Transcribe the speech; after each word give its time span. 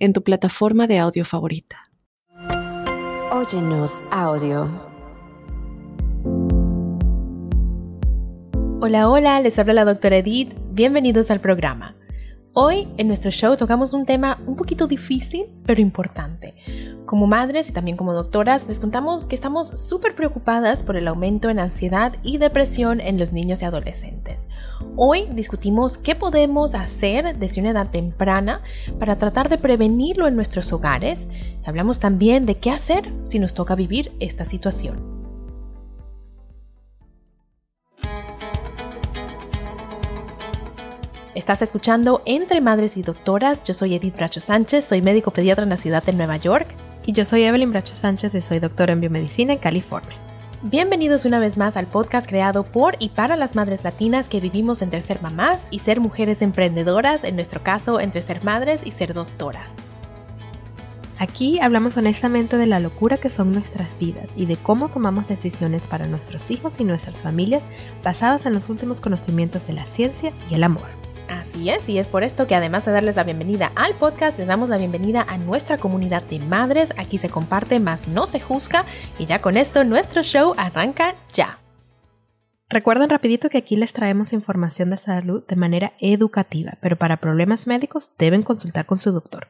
en 0.00 0.12
tu 0.14 0.22
plataforma 0.22 0.86
de 0.86 0.98
audio 0.98 1.24
favorita. 1.24 1.76
Óyenos 3.30 4.04
audio. 4.10 4.68
Hola, 8.80 9.08
hola, 9.08 9.40
les 9.40 9.58
habla 9.58 9.74
la 9.74 9.84
doctora 9.84 10.16
Edith. 10.16 10.54
Bienvenidos 10.72 11.30
al 11.30 11.40
programa. 11.40 11.94
Hoy 12.52 12.88
en 12.96 13.06
nuestro 13.06 13.30
show 13.30 13.56
tocamos 13.56 13.94
un 13.94 14.06
tema 14.06 14.40
un 14.44 14.56
poquito 14.56 14.88
difícil, 14.88 15.46
pero 15.64 15.80
importante. 15.80 16.56
Como 17.06 17.28
madres 17.28 17.68
y 17.68 17.72
también 17.72 17.96
como 17.96 18.12
doctoras, 18.12 18.66
les 18.66 18.80
contamos 18.80 19.24
que 19.24 19.36
estamos 19.36 19.68
súper 19.68 20.16
preocupadas 20.16 20.82
por 20.82 20.96
el 20.96 21.06
aumento 21.06 21.48
en 21.48 21.60
ansiedad 21.60 22.16
y 22.24 22.38
depresión 22.38 23.00
en 23.00 23.20
los 23.20 23.32
niños 23.32 23.62
y 23.62 23.66
adolescentes. 23.66 24.48
Hoy 24.96 25.28
discutimos 25.32 25.96
qué 25.96 26.16
podemos 26.16 26.74
hacer 26.74 27.38
desde 27.38 27.60
una 27.60 27.70
edad 27.70 27.88
temprana 27.88 28.62
para 28.98 29.16
tratar 29.16 29.48
de 29.48 29.58
prevenirlo 29.58 30.26
en 30.26 30.34
nuestros 30.34 30.72
hogares. 30.72 31.28
Hablamos 31.64 32.00
también 32.00 32.46
de 32.46 32.56
qué 32.56 32.72
hacer 32.72 33.12
si 33.20 33.38
nos 33.38 33.54
toca 33.54 33.76
vivir 33.76 34.10
esta 34.18 34.44
situación. 34.44 35.09
Estás 41.36 41.62
escuchando 41.62 42.22
Entre 42.24 42.60
Madres 42.60 42.96
y 42.96 43.02
Doctoras. 43.02 43.62
Yo 43.62 43.72
soy 43.72 43.94
Edith 43.94 44.16
Bracho 44.16 44.40
Sánchez, 44.40 44.84
soy 44.84 45.00
médico 45.00 45.30
pediatra 45.30 45.62
en 45.62 45.70
la 45.70 45.76
ciudad 45.76 46.02
de 46.02 46.12
Nueva 46.12 46.36
York. 46.38 46.66
Y 47.06 47.12
yo 47.12 47.24
soy 47.24 47.44
Evelyn 47.44 47.70
Bracho 47.70 47.94
Sánchez 47.94 48.34
y 48.34 48.42
soy 48.42 48.58
doctora 48.58 48.94
en 48.94 49.00
biomedicina 49.00 49.52
en 49.52 49.60
California. 49.60 50.16
Bienvenidos 50.62 51.24
una 51.24 51.38
vez 51.38 51.56
más 51.56 51.76
al 51.76 51.86
podcast 51.86 52.26
creado 52.26 52.64
por 52.64 52.96
y 52.98 53.10
para 53.10 53.36
las 53.36 53.54
madres 53.54 53.84
latinas 53.84 54.28
que 54.28 54.40
vivimos 54.40 54.82
entre 54.82 55.02
ser 55.02 55.22
mamás 55.22 55.60
y 55.70 55.78
ser 55.78 56.00
mujeres 56.00 56.42
emprendedoras, 56.42 57.22
en 57.22 57.36
nuestro 57.36 57.62
caso 57.62 58.00
entre 58.00 58.22
ser 58.22 58.42
madres 58.42 58.80
y 58.84 58.90
ser 58.90 59.14
doctoras. 59.14 59.76
Aquí 61.16 61.60
hablamos 61.60 61.96
honestamente 61.96 62.56
de 62.56 62.66
la 62.66 62.80
locura 62.80 63.18
que 63.18 63.30
son 63.30 63.52
nuestras 63.52 63.96
vidas 64.00 64.26
y 64.34 64.46
de 64.46 64.56
cómo 64.56 64.88
tomamos 64.88 65.28
decisiones 65.28 65.86
para 65.86 66.08
nuestros 66.08 66.50
hijos 66.50 66.80
y 66.80 66.84
nuestras 66.84 67.18
familias 67.18 67.62
basadas 68.02 68.46
en 68.46 68.54
los 68.54 68.68
últimos 68.68 69.00
conocimientos 69.00 69.64
de 69.68 69.74
la 69.74 69.86
ciencia 69.86 70.32
y 70.50 70.54
el 70.54 70.64
amor. 70.64 70.99
Así 71.30 71.70
es, 71.70 71.88
y 71.88 71.98
es 71.98 72.08
por 72.08 72.24
esto 72.24 72.48
que 72.48 72.56
además 72.56 72.84
de 72.84 72.90
darles 72.90 73.14
la 73.14 73.22
bienvenida 73.22 73.70
al 73.76 73.94
podcast, 73.94 74.36
les 74.36 74.48
damos 74.48 74.68
la 74.68 74.78
bienvenida 74.78 75.24
a 75.28 75.38
nuestra 75.38 75.78
comunidad 75.78 76.24
de 76.24 76.40
madres. 76.40 76.92
Aquí 76.96 77.18
se 77.18 77.28
comparte, 77.28 77.78
más 77.78 78.08
no 78.08 78.26
se 78.26 78.40
juzga. 78.40 78.84
Y 79.16 79.26
ya 79.26 79.40
con 79.40 79.56
esto, 79.56 79.84
nuestro 79.84 80.24
show 80.24 80.54
arranca 80.56 81.14
ya. 81.32 81.60
Recuerden 82.68 83.10
rapidito 83.10 83.48
que 83.48 83.58
aquí 83.58 83.76
les 83.76 83.92
traemos 83.92 84.32
información 84.32 84.90
de 84.90 84.96
salud 84.96 85.44
de 85.46 85.54
manera 85.54 85.92
educativa, 86.00 86.78
pero 86.80 86.96
para 86.96 87.18
problemas 87.18 87.68
médicos 87.68 88.10
deben 88.18 88.42
consultar 88.42 88.86
con 88.86 88.98
su 88.98 89.12
doctor. 89.12 89.46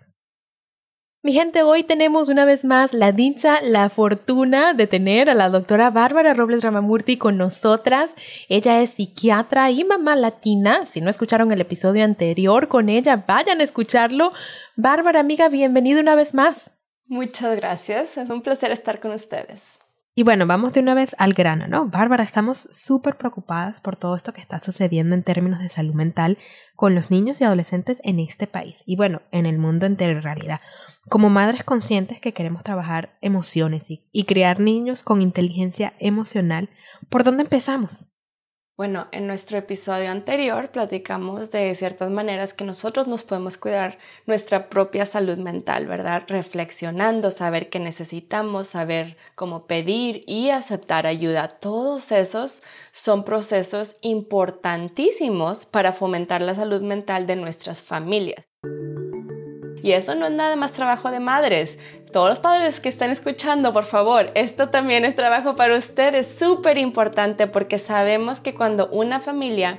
Mi 1.22 1.34
gente, 1.34 1.62
hoy 1.62 1.84
tenemos 1.84 2.30
una 2.30 2.46
vez 2.46 2.64
más 2.64 2.94
la 2.94 3.12
dicha, 3.12 3.60
la 3.60 3.90
fortuna 3.90 4.72
de 4.72 4.86
tener 4.86 5.28
a 5.28 5.34
la 5.34 5.50
doctora 5.50 5.90
Bárbara 5.90 6.32
Robles 6.32 6.64
Ramamurti 6.64 7.18
con 7.18 7.36
nosotras. 7.36 8.10
Ella 8.48 8.80
es 8.80 8.88
psiquiatra 8.92 9.70
y 9.70 9.84
mamá 9.84 10.16
latina. 10.16 10.86
Si 10.86 11.02
no 11.02 11.10
escucharon 11.10 11.52
el 11.52 11.60
episodio 11.60 12.04
anterior 12.04 12.68
con 12.68 12.88
ella, 12.88 13.22
vayan 13.28 13.60
a 13.60 13.64
escucharlo. 13.64 14.32
Bárbara, 14.76 15.20
amiga, 15.20 15.50
bienvenida 15.50 16.00
una 16.00 16.14
vez 16.14 16.32
más. 16.32 16.70
Muchas 17.06 17.54
gracias. 17.54 18.16
Es 18.16 18.30
un 18.30 18.40
placer 18.40 18.70
estar 18.70 18.98
con 18.98 19.10
ustedes. 19.10 19.60
Y 20.14 20.22
bueno, 20.22 20.46
vamos 20.46 20.72
de 20.72 20.80
una 20.80 20.94
vez 20.94 21.14
al 21.18 21.34
grano, 21.34 21.68
¿no? 21.68 21.86
Bárbara, 21.86 22.24
estamos 22.24 22.66
súper 22.70 23.16
preocupadas 23.16 23.80
por 23.80 23.96
todo 23.96 24.16
esto 24.16 24.32
que 24.32 24.40
está 24.40 24.58
sucediendo 24.58 25.14
en 25.14 25.22
términos 25.22 25.60
de 25.60 25.68
salud 25.68 25.94
mental 25.94 26.38
con 26.76 26.94
los 26.94 27.10
niños 27.10 27.40
y 27.40 27.44
adolescentes 27.44 28.00
en 28.04 28.20
este 28.20 28.46
país 28.46 28.82
y 28.86 28.96
bueno, 28.96 29.22
en 29.32 29.44
el 29.44 29.58
mundo 29.58 29.84
entero 29.84 30.12
en 30.12 30.22
realidad. 30.22 30.60
Como 31.08 31.30
madres 31.30 31.64
conscientes 31.64 32.20
que 32.20 32.34
queremos 32.34 32.62
trabajar 32.62 33.16
emociones 33.20 33.84
y, 33.88 34.24
criar 34.24 34.60
niños 34.60 35.02
con 35.02 35.22
inteligencia 35.22 35.94
emocional, 35.98 36.68
¿por 37.08 37.24
dónde 37.24 37.42
empezamos? 37.42 38.06
Bueno, 38.76 39.08
en 39.12 39.26
nuestro 39.26 39.58
episodio 39.58 40.10
anterior 40.10 40.70
platicamos 40.70 41.50
de 41.50 41.74
ciertas 41.74 42.10
maneras 42.10 42.54
que 42.54 42.64
nosotros 42.64 43.08
nos 43.08 43.24
podemos 43.24 43.58
cuidar 43.58 43.98
nuestra 44.24 44.70
propia 44.70 45.04
salud 45.04 45.36
mental, 45.36 45.86
¿verdad? 45.86 46.22
Reflexionando, 46.28 47.30
saber 47.30 47.68
qué 47.68 47.78
necesitamos, 47.78 48.68
saber 48.68 49.18
cómo 49.34 49.66
pedir 49.66 50.24
y 50.26 50.48
aceptar 50.48 51.06
ayuda. 51.06 51.58
Todos 51.60 52.10
esos 52.10 52.62
son 52.90 53.24
procesos 53.24 53.96
importantísimos 54.00 55.66
para 55.66 55.92
fomentar 55.92 56.40
la 56.40 56.54
salud 56.54 56.80
mental 56.80 57.26
de 57.26 57.36
nuestras 57.36 57.82
familias. 57.82 58.46
Y 59.82 59.92
eso 59.92 60.14
no 60.14 60.26
es 60.26 60.32
nada 60.32 60.56
más 60.56 60.72
trabajo 60.72 61.10
de 61.10 61.20
madres. 61.20 61.78
Todos 62.12 62.28
los 62.28 62.38
padres 62.38 62.80
que 62.80 62.88
están 62.88 63.10
escuchando, 63.10 63.72
por 63.72 63.84
favor, 63.84 64.30
esto 64.34 64.68
también 64.68 65.04
es 65.04 65.14
trabajo 65.14 65.56
para 65.56 65.76
ustedes, 65.76 66.26
súper 66.26 66.76
importante 66.78 67.46
porque 67.46 67.78
sabemos 67.78 68.40
que 68.40 68.54
cuando 68.54 68.88
una 68.90 69.20
familia 69.20 69.78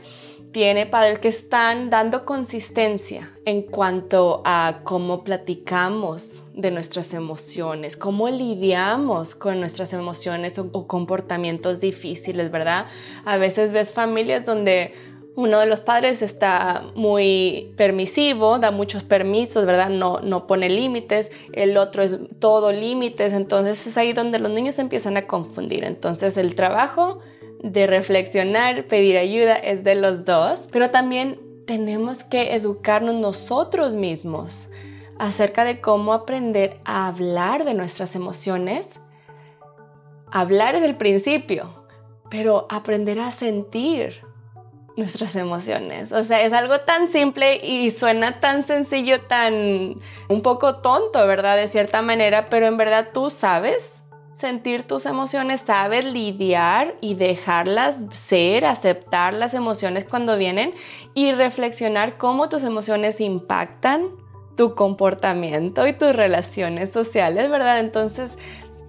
tiene 0.51 0.85
padres 0.85 1.19
que 1.19 1.29
están 1.29 1.89
dando 1.89 2.25
consistencia 2.25 3.31
en 3.45 3.61
cuanto 3.61 4.41
a 4.43 4.81
cómo 4.83 5.23
platicamos 5.23 6.43
de 6.53 6.71
nuestras 6.71 7.13
emociones, 7.13 7.95
cómo 7.95 8.27
lidiamos 8.27 9.33
con 9.33 9.59
nuestras 9.59 9.93
emociones 9.93 10.59
o, 10.59 10.67
o 10.73 10.87
comportamientos 10.87 11.79
difíciles, 11.79 12.51
¿verdad? 12.51 12.87
A 13.23 13.37
veces 13.37 13.71
ves 13.71 13.93
familias 13.93 14.43
donde 14.45 14.93
uno 15.35 15.59
de 15.59 15.65
los 15.65 15.79
padres 15.79 16.21
está 16.21 16.83
muy 16.95 17.73
permisivo, 17.77 18.59
da 18.59 18.71
muchos 18.71 19.03
permisos, 19.03 19.65
¿verdad? 19.65 19.89
No, 19.89 20.19
no 20.19 20.45
pone 20.45 20.69
límites, 20.69 21.31
el 21.53 21.77
otro 21.77 22.03
es 22.03 22.19
todo 22.39 22.71
límites, 22.71 23.33
entonces 23.33 23.87
es 23.87 23.97
ahí 23.97 24.11
donde 24.13 24.39
los 24.39 24.51
niños 24.51 24.77
empiezan 24.77 25.15
a 25.17 25.27
confundir. 25.27 25.85
Entonces 25.85 26.35
el 26.37 26.55
trabajo 26.55 27.19
de 27.63 27.87
reflexionar, 27.87 28.87
pedir 28.87 29.17
ayuda 29.17 29.55
es 29.55 29.83
de 29.83 29.95
los 29.95 30.25
dos, 30.25 30.67
pero 30.71 30.89
también 30.89 31.39
tenemos 31.65 32.23
que 32.23 32.53
educarnos 32.55 33.15
nosotros 33.15 33.93
mismos 33.93 34.67
acerca 35.17 35.63
de 35.63 35.79
cómo 35.79 36.13
aprender 36.13 36.79
a 36.83 37.07
hablar 37.07 37.63
de 37.63 37.73
nuestras 37.73 38.15
emociones. 38.15 38.89
Hablar 40.31 40.75
es 40.75 40.83
el 40.83 40.95
principio, 40.95 41.85
pero 42.29 42.65
aprender 42.69 43.19
a 43.19 43.31
sentir 43.31 44.30
nuestras 44.95 45.35
emociones. 45.35 46.11
O 46.11 46.23
sea, 46.23 46.41
es 46.41 46.53
algo 46.53 46.81
tan 46.81 47.07
simple 47.07 47.65
y 47.65 47.91
suena 47.91 48.39
tan 48.39 48.67
sencillo, 48.67 49.21
tan 49.21 49.99
un 50.29 50.41
poco 50.41 50.77
tonto, 50.77 51.25
¿verdad? 51.27 51.57
De 51.57 51.67
cierta 51.67 52.01
manera, 52.01 52.49
pero 52.49 52.67
en 52.67 52.77
verdad 52.77 53.09
tú 53.13 53.29
sabes 53.29 54.03
sentir 54.33 54.83
tus 54.83 55.05
emociones, 55.05 55.61
sabes 55.61 56.05
lidiar 56.05 56.95
y 56.99 57.15
dejarlas 57.15 58.05
ser, 58.13 58.65
aceptar 58.65 59.33
las 59.33 59.53
emociones 59.53 60.05
cuando 60.05 60.37
vienen 60.37 60.73
y 61.13 61.31
reflexionar 61.31 62.17
cómo 62.17 62.49
tus 62.49 62.63
emociones 62.63 63.21
impactan 63.21 64.09
tu 64.55 64.75
comportamiento 64.75 65.87
y 65.87 65.93
tus 65.93 66.15
relaciones 66.15 66.91
sociales, 66.91 67.49
¿verdad? 67.49 67.79
Entonces, 67.79 68.37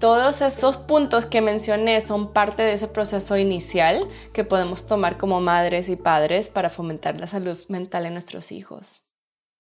todos 0.02 0.42
esos 0.42 0.78
puntos 0.78 1.26
que 1.26 1.40
mencioné 1.40 2.00
son 2.00 2.32
parte 2.32 2.64
de 2.64 2.72
ese 2.72 2.88
proceso 2.88 3.36
inicial 3.36 4.08
que 4.32 4.42
podemos 4.42 4.88
tomar 4.88 5.16
como 5.16 5.40
madres 5.40 5.88
y 5.88 5.94
padres 5.94 6.48
para 6.48 6.70
fomentar 6.70 7.20
la 7.20 7.28
salud 7.28 7.56
mental 7.68 8.06
en 8.06 8.14
nuestros 8.14 8.50
hijos. 8.50 9.00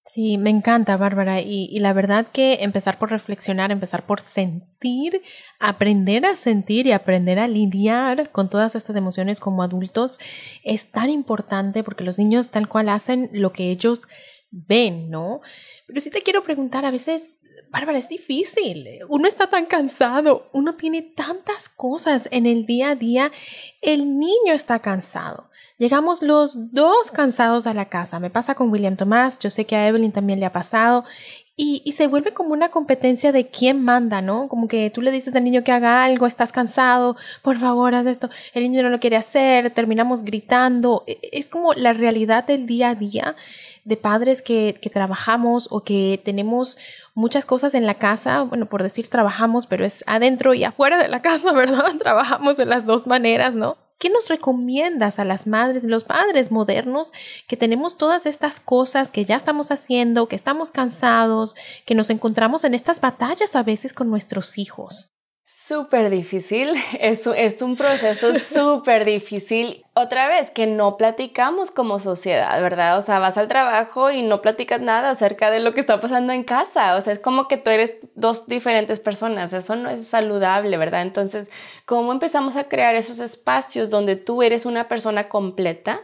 Sí, 0.04 0.38
me 0.38 0.50
encanta, 0.50 0.96
Bárbara. 0.96 1.40
Y, 1.40 1.68
y, 1.70 1.78
la 1.78 1.92
verdad 1.92 2.26
que 2.26 2.54
empezar 2.54 2.98
por 2.98 3.12
reflexionar, 3.12 3.70
empezar 3.70 4.04
por 4.04 4.20
sentir, 4.20 5.22
aprender 5.60 6.26
a 6.26 6.34
sentir 6.34 6.88
y 6.88 6.92
aprender 6.92 7.38
a 7.38 7.46
lidiar 7.46 8.30
con 8.30 8.50
todas 8.50 8.74
estas 8.74 8.96
emociones 8.96 9.38
como 9.38 9.62
adultos 9.62 10.18
es 10.64 10.90
tan 10.90 11.08
importante 11.08 11.84
porque 11.84 12.02
los 12.02 12.18
niños 12.18 12.48
tal 12.48 12.66
cual 12.66 12.88
hacen 12.88 13.30
lo 13.32 13.52
que 13.52 13.70
ellos 13.70 14.08
ven, 14.50 15.08
¿no? 15.08 15.40
Pero 15.86 16.00
sí 16.00 16.10
te 16.10 16.22
quiero 16.22 16.42
preguntar, 16.42 16.84
a 16.84 16.90
veces 16.90 17.38
Bárbara, 17.72 17.96
es 17.96 18.08
difícil. 18.10 19.00
Uno 19.08 19.26
está 19.26 19.46
tan 19.46 19.64
cansado, 19.64 20.50
uno 20.52 20.74
tiene 20.74 21.00
tantas 21.00 21.70
cosas 21.70 22.28
en 22.30 22.44
el 22.44 22.66
día 22.66 22.90
a 22.90 22.96
día. 22.96 23.32
El 23.80 24.18
niño 24.18 24.52
está 24.52 24.80
cansado. 24.80 25.48
Llegamos 25.78 26.20
los 26.20 26.70
dos 26.72 27.10
cansados 27.10 27.66
a 27.66 27.72
la 27.72 27.86
casa. 27.86 28.20
Me 28.20 28.28
pasa 28.28 28.54
con 28.54 28.70
William 28.70 28.96
Tomás, 28.96 29.38
yo 29.38 29.48
sé 29.48 29.64
que 29.64 29.74
a 29.74 29.88
Evelyn 29.88 30.12
también 30.12 30.38
le 30.38 30.44
ha 30.44 30.52
pasado. 30.52 31.06
Y, 31.64 31.92
se 31.92 32.08
vuelve 32.08 32.32
como 32.32 32.54
una 32.54 32.70
competencia 32.72 33.30
de 33.30 33.46
quién 33.46 33.84
manda, 33.84 34.20
¿no? 34.20 34.48
Como 34.48 34.66
que 34.66 34.90
tú 34.90 35.00
le 35.00 35.12
dices 35.12 35.36
al 35.36 35.44
niño 35.44 35.62
que 35.62 35.70
haga 35.70 36.02
algo, 36.02 36.26
estás 36.26 36.50
cansado, 36.50 37.16
por 37.40 37.56
favor, 37.60 37.94
haz 37.94 38.04
esto. 38.06 38.30
El 38.52 38.64
niño 38.64 38.82
no 38.82 38.88
lo 38.88 38.98
quiere 38.98 39.16
hacer, 39.16 39.70
terminamos 39.70 40.24
gritando. 40.24 41.04
E, 41.06 41.20
es 41.30 41.48
como 41.48 41.72
la 41.74 41.92
realidad 41.92 42.44
del 42.48 42.66
día 42.66 42.90
a 42.90 42.94
día 42.96 43.36
de 43.84 43.96
padres 43.96 44.42
que, 44.42 44.76
que 44.82 44.90
trabajamos 44.90 45.68
o 45.70 45.84
que 45.84 46.20
tenemos 46.24 46.78
muchas 47.14 47.44
cosas 47.44 47.74
en 47.74 47.86
la 47.86 47.94
casa. 47.94 48.42
Bueno, 48.42 48.66
por 48.66 48.82
decir 48.82 49.06
trabajamos, 49.08 49.68
pero 49.68 49.84
es 49.84 50.02
adentro 50.08 50.54
y 50.54 50.64
afuera 50.64 50.98
de 50.98 51.06
la 51.06 51.22
casa, 51.28 51.52
¿verdad? 51.52 51.92
Trabajamos 51.96 52.56
de 52.56 52.66
las 52.66 52.86
dos 52.86 53.06
maneras, 53.06 53.54
¿no? 53.54 53.76
¿Qué 53.98 54.10
nos 54.10 54.28
recomiendas 54.28 55.18
a 55.18 55.24
las 55.24 55.46
madres, 55.46 55.84
los 55.84 56.04
padres 56.04 56.50
modernos 56.50 57.12
que 57.46 57.56
tenemos 57.56 57.96
todas 57.96 58.26
estas 58.26 58.58
cosas 58.58 59.08
que 59.08 59.24
ya 59.24 59.36
estamos 59.36 59.70
haciendo, 59.70 60.26
que 60.26 60.36
estamos 60.36 60.70
cansados, 60.70 61.54
que 61.86 61.94
nos 61.94 62.10
encontramos 62.10 62.64
en 62.64 62.74
estas 62.74 63.00
batallas 63.00 63.54
a 63.54 63.62
veces 63.62 63.92
con 63.92 64.10
nuestros 64.10 64.58
hijos? 64.58 65.11
Súper 65.44 66.08
difícil, 66.08 66.72
es, 67.00 67.26
es 67.26 67.62
un 67.62 67.76
proceso 67.76 68.32
súper 68.38 69.04
difícil. 69.04 69.84
Otra 69.94 70.28
vez, 70.28 70.50
que 70.50 70.66
no 70.66 70.96
platicamos 70.96 71.70
como 71.70 71.98
sociedad, 71.98 72.60
¿verdad? 72.62 72.96
O 72.98 73.02
sea, 73.02 73.18
vas 73.18 73.36
al 73.36 73.48
trabajo 73.48 74.10
y 74.10 74.22
no 74.22 74.40
platicas 74.40 74.80
nada 74.80 75.10
acerca 75.10 75.50
de 75.50 75.60
lo 75.60 75.74
que 75.74 75.80
está 75.80 76.00
pasando 76.00 76.32
en 76.32 76.44
casa. 76.44 76.96
O 76.96 77.00
sea, 77.00 77.12
es 77.12 77.18
como 77.18 77.48
que 77.48 77.58
tú 77.58 77.70
eres 77.70 77.96
dos 78.14 78.46
diferentes 78.46 79.00
personas. 79.00 79.52
Eso 79.52 79.76
no 79.76 79.90
es 79.90 80.06
saludable, 80.06 80.76
¿verdad? 80.78 81.02
Entonces, 81.02 81.50
¿cómo 81.84 82.12
empezamos 82.12 82.56
a 82.56 82.68
crear 82.68 82.94
esos 82.94 83.18
espacios 83.18 83.90
donde 83.90 84.16
tú 84.16 84.42
eres 84.42 84.64
una 84.64 84.88
persona 84.88 85.28
completa? 85.28 86.00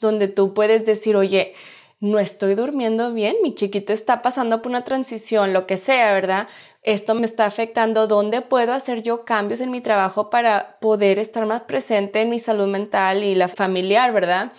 Donde 0.00 0.28
tú 0.28 0.52
puedes 0.52 0.84
decir, 0.84 1.16
oye, 1.16 1.54
no 2.02 2.18
estoy 2.18 2.56
durmiendo 2.56 3.12
bien, 3.12 3.36
mi 3.44 3.54
chiquito 3.54 3.92
está 3.92 4.22
pasando 4.22 4.60
por 4.60 4.70
una 4.70 4.82
transición, 4.82 5.52
lo 5.52 5.68
que 5.68 5.76
sea, 5.76 6.12
¿verdad? 6.12 6.48
Esto 6.82 7.14
me 7.14 7.24
está 7.24 7.46
afectando, 7.46 8.08
¿dónde 8.08 8.42
puedo 8.42 8.72
hacer 8.72 9.04
yo 9.04 9.24
cambios 9.24 9.60
en 9.60 9.70
mi 9.70 9.80
trabajo 9.80 10.28
para 10.28 10.80
poder 10.80 11.20
estar 11.20 11.46
más 11.46 11.60
presente 11.60 12.20
en 12.20 12.28
mi 12.28 12.40
salud 12.40 12.66
mental 12.66 13.22
y 13.22 13.36
la 13.36 13.46
familiar, 13.46 14.12
¿verdad? 14.12 14.52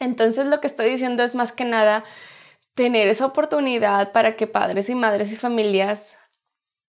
Entonces 0.00 0.46
lo 0.46 0.62
que 0.62 0.66
estoy 0.66 0.88
diciendo 0.88 1.22
es 1.22 1.34
más 1.34 1.52
que 1.52 1.66
nada 1.66 2.04
tener 2.74 3.06
esa 3.06 3.26
oportunidad 3.26 4.12
para 4.12 4.34
que 4.36 4.46
padres 4.46 4.88
y 4.88 4.94
madres 4.94 5.30
y 5.30 5.36
familias 5.36 6.10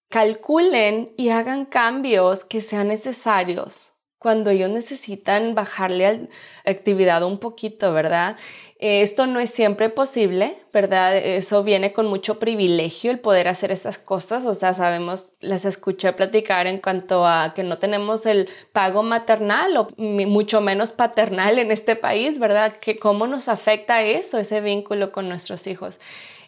calculen 0.10 1.14
y 1.18 1.28
hagan 1.28 1.66
cambios 1.66 2.46
que 2.46 2.62
sean 2.62 2.88
necesarios 2.88 3.93
cuando 4.24 4.50
ellos 4.52 4.70
necesitan 4.70 5.54
bajarle 5.54 6.30
actividad 6.66 7.24
un 7.24 7.38
poquito, 7.38 7.92
¿verdad? 7.92 8.38
Eh, 8.80 9.02
esto 9.02 9.28
no 9.28 9.42
es 9.42 9.50
siempre 9.50 9.90
posible, 9.90 10.56
¿verdad? 10.72 11.18
Eso 11.18 11.62
viene 11.64 11.92
con 11.92 12.08
mucho 12.08 12.40
privilegio 12.40 13.12
el 13.12 13.20
poder 13.20 13.50
hacer 13.50 13.70
esas 13.72 13.98
cosas, 13.98 14.46
o 14.46 14.54
sea, 14.54 14.74
sabemos, 14.74 15.34
las 15.42 15.66
escuché 15.66 16.14
platicar 16.14 16.68
en 16.68 16.78
cuanto 16.78 17.28
a 17.28 17.54
que 17.54 17.64
no 17.64 17.80
tenemos 17.80 18.26
el 18.26 18.48
pago 18.72 19.04
maternal 19.04 19.76
o 19.76 19.90
mucho 19.98 20.62
menos 20.62 20.94
paternal 20.94 21.60
en 21.60 21.70
este 21.70 21.98
país, 21.98 22.40
¿verdad? 22.40 22.78
Que 22.78 22.98
cómo 22.98 23.28
nos 23.28 23.50
afecta 23.50 24.02
eso, 24.04 24.40
ese 24.40 24.62
vínculo 24.62 25.12
con 25.12 25.28
nuestros 25.28 25.68
hijos. 25.68 26.00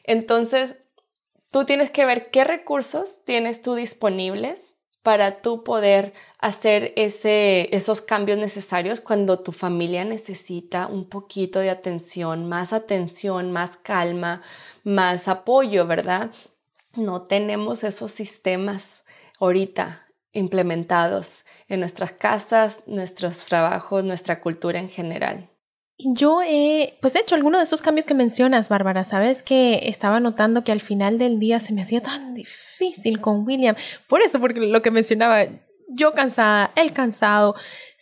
Entonces, 0.05 0.77
tú 1.51 1.65
tienes 1.65 1.91
que 1.91 2.05
ver 2.05 2.31
qué 2.31 2.45
recursos 2.45 3.25
tienes 3.25 3.61
tú 3.61 3.75
disponibles 3.75 4.74
para 5.05 5.43
tú 5.43 5.63
poder 5.63 6.13
hacer 6.39 6.91
ese, 6.95 7.69
esos 7.75 8.01
cambios 8.01 8.39
necesarios 8.39 9.01
cuando 9.01 9.37
tu 9.37 9.51
familia 9.51 10.03
necesita 10.03 10.87
un 10.87 11.07
poquito 11.07 11.59
de 11.59 11.69
atención, 11.69 12.49
más 12.49 12.73
atención, 12.73 13.51
más 13.51 13.77
calma, 13.77 14.41
más 14.83 15.27
apoyo, 15.27 15.85
¿verdad? 15.85 16.31
No 16.97 17.21
tenemos 17.21 17.83
esos 17.83 18.13
sistemas 18.13 19.03
ahorita 19.39 20.07
implementados 20.33 21.45
en 21.67 21.81
nuestras 21.81 22.11
casas, 22.13 22.81
nuestros 22.87 23.45
trabajos, 23.45 24.03
nuestra 24.03 24.41
cultura 24.41 24.79
en 24.79 24.89
general. 24.89 25.51
Yo 25.97 26.41
he, 26.41 26.97
pues 27.01 27.15
he 27.15 27.19
hecho 27.19 27.35
alguno 27.35 27.57
de 27.57 27.63
esos 27.63 27.81
cambios 27.81 28.05
que 28.05 28.13
mencionas, 28.13 28.67
Bárbara. 28.67 29.03
Sabes 29.03 29.43
que 29.43 29.87
estaba 29.87 30.19
notando 30.19 30.63
que 30.63 30.73
al 30.73 30.81
final 30.81 31.17
del 31.17 31.39
día 31.39 31.59
se 31.59 31.73
me 31.73 31.81
hacía 31.81 32.01
tan 32.01 32.33
difícil 32.33 33.21
con 33.21 33.45
William. 33.45 33.75
Por 34.07 34.21
eso, 34.21 34.39
porque 34.39 34.59
lo 34.59 34.81
que 34.81 34.91
mencionaba, 34.91 35.45
yo 35.87 36.13
cansada, 36.13 36.71
él 36.75 36.91
cansado, 36.91 37.55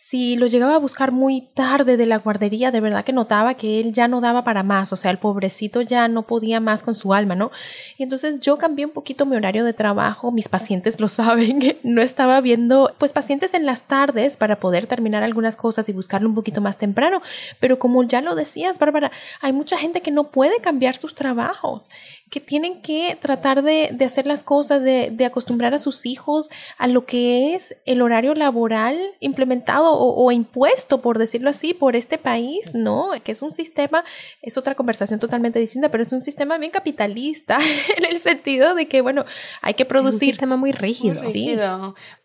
si 0.06 0.36
lo 0.36 0.46
llegaba 0.46 0.74
a 0.74 0.78
buscar 0.78 1.12
muy 1.12 1.48
tarde 1.54 1.96
de 1.96 2.04
la 2.04 2.18
guardería, 2.18 2.70
de 2.70 2.80
verdad 2.82 3.04
que 3.04 3.14
notaba 3.14 3.54
que 3.54 3.80
él 3.80 3.94
ya 3.94 4.06
no 4.06 4.20
daba 4.20 4.44
para 4.44 4.62
más, 4.62 4.92
o 4.92 4.96
sea, 4.96 5.10
el 5.10 5.16
pobrecito 5.16 5.80
ya 5.80 6.08
no 6.08 6.26
podía 6.26 6.60
más 6.60 6.82
con 6.82 6.94
su 6.94 7.14
alma, 7.14 7.34
¿no? 7.34 7.50
Y 7.96 8.02
entonces 8.02 8.38
yo 8.40 8.58
cambié 8.58 8.84
un 8.84 8.92
poquito 8.92 9.24
mi 9.24 9.34
horario 9.34 9.64
de 9.64 9.72
trabajo, 9.72 10.30
mis 10.30 10.50
pacientes 10.50 11.00
lo 11.00 11.08
saben, 11.08 11.78
no 11.84 12.02
estaba 12.02 12.42
viendo 12.42 12.92
pues 12.98 13.12
pacientes 13.12 13.54
en 13.54 13.64
las 13.64 13.84
tardes 13.84 14.36
para 14.36 14.60
poder 14.60 14.86
terminar 14.86 15.22
algunas 15.22 15.56
cosas 15.56 15.88
y 15.88 15.94
buscarlo 15.94 16.28
un 16.28 16.34
poquito 16.34 16.60
más 16.60 16.76
temprano, 16.76 17.22
pero 17.58 17.78
como 17.78 18.02
ya 18.02 18.20
lo 18.20 18.34
decías, 18.34 18.78
Bárbara, 18.78 19.10
hay 19.40 19.54
mucha 19.54 19.78
gente 19.78 20.02
que 20.02 20.10
no 20.10 20.24
puede 20.24 20.60
cambiar 20.60 20.96
sus 20.96 21.14
trabajos, 21.14 21.88
que 22.28 22.40
tienen 22.40 22.82
que 22.82 23.16
tratar 23.22 23.62
de, 23.62 23.88
de 23.92 24.04
hacer 24.04 24.26
las 24.26 24.44
cosas, 24.44 24.82
de, 24.82 25.08
de 25.10 25.24
acostumbrar 25.24 25.72
a 25.72 25.78
sus 25.78 26.04
hijos 26.04 26.50
a 26.76 26.88
lo 26.88 27.06
que 27.06 27.54
es 27.54 27.76
el 27.86 28.02
horario 28.02 28.34
laboral 28.34 28.98
implementado 29.20 29.93
o, 29.96 30.32
impuesto, 30.32 31.00
por 31.00 31.18
decirlo 31.18 31.50
así, 31.50 31.74
por 31.74 31.96
este 31.96 32.18
país, 32.18 32.74
¿no? 32.74 33.10
Que 33.22 33.32
es 33.32 33.42
un 33.42 33.52
sistema, 33.52 34.04
es 34.42 34.56
otra 34.56 34.74
conversación 34.74 35.20
totalmente 35.20 35.58
distinta, 35.58 35.88
pero 35.88 36.02
es 36.02 36.12
un 36.12 36.22
sistema 36.22 36.58
bien 36.58 36.70
capitalista 36.70 37.58
en 37.96 38.04
el 38.04 38.18
sentido 38.18 38.74
de 38.74 38.86
que, 38.86 39.00
bueno, 39.00 39.24
hay 39.62 39.74
que 39.74 39.84
producir. 39.84 40.28
un 40.28 40.32
sistema 40.32 40.56
muy 40.56 40.72
rígido. 40.72 41.20
Sí. 41.30 41.56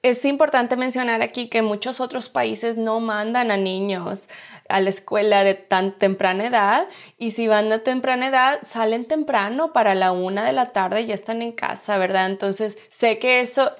Es 0.02 0.26
importante 0.26 0.76
mencionar 0.76 1.22
aquí 1.22 1.48
que 1.48 1.62
muchos 1.62 2.00
otros 2.00 2.30
países 2.30 2.78
no 2.78 3.00
mandan 3.00 3.52
a 3.52 3.58
niños 3.58 4.24
a 4.70 4.80
la 4.80 4.90
escuela 4.90 5.44
de 5.44 5.56
tan 5.56 5.98
temprana 5.98 6.46
edad 6.46 6.88
y 7.18 7.32
si 7.32 7.48
van 7.48 7.72
a 7.72 7.80
temprana 7.80 8.28
edad 8.28 8.60
salen 8.64 9.06
temprano 9.06 9.74
para 9.74 9.96
la 9.96 10.12
una 10.12 10.46
de 10.46 10.54
la 10.54 10.68
tarde 10.68 11.02
y 11.02 11.08
ya 11.08 11.16
están 11.16 11.42
en 11.42 11.52
casa, 11.52 11.98
¿verdad? 11.98 12.28
Entonces 12.28 12.78
sé 12.90 13.18
que 13.20 13.42
eso 13.42 13.72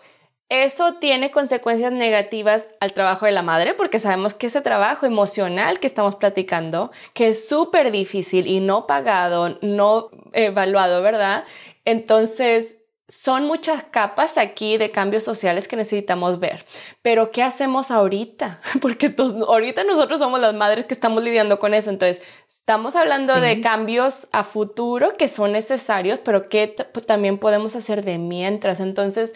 eso 0.50 0.96
tiene 0.96 1.30
consecuencias 1.30 1.92
negativas 1.92 2.70
al 2.80 2.94
trabajo 2.94 3.28
de 3.28 3.32
la 3.32 3.44
madre 3.44 3.76
porque 3.76 4.00
sabemos 4.00 4.34
que 4.34 4.48
ese 4.48 4.62
trabajo 4.62 5.06
emocional 5.06 5.80
que 5.80 5.86
estamos 5.86 6.16
platicando, 6.16 6.92
que 7.14 7.30
es 7.30 7.48
súper 7.48 7.92
difícil 7.92 8.48
y 8.48 8.60
no 8.60 8.88
pagado, 8.88 9.60
no 9.62 10.10
evaluado, 10.34 11.04
¿verdad? 11.04 11.46
Entonces, 11.86 12.80
son 13.08 13.46
muchas 13.46 13.84
capas 13.84 14.38
aquí 14.38 14.78
de 14.78 14.92
cambios 14.92 15.24
sociales 15.24 15.68
que 15.68 15.76
necesitamos 15.76 16.40
ver. 16.40 16.66
Pero, 17.02 17.32
¿qué 17.32 17.44
hacemos 17.44 17.92
ahorita? 17.92 18.60
Porque 18.82 19.14
ahorita 19.18 19.84
nosotros 19.84 20.20
somos 20.20 20.40
las 20.40 20.54
madres 20.54 20.86
que 20.86 20.94
estamos 20.94 21.24
lidiando 21.24 21.60
con 21.60 21.74
eso. 21.74 21.90
Entonces, 21.90 22.24
estamos 22.52 22.96
hablando 22.96 23.40
de 23.40 23.62
cambios 23.62 24.28
a 24.32 24.44
futuro 24.44 25.18
que 25.18 25.28
son 25.28 25.52
necesarios, 25.52 26.20
pero 26.24 26.50
que 26.50 26.68
también 27.08 27.40
podemos 27.40 27.76
hacer 27.76 28.04
de 28.04 28.20
mientras. 28.20 28.80
Entonces, 28.80 29.34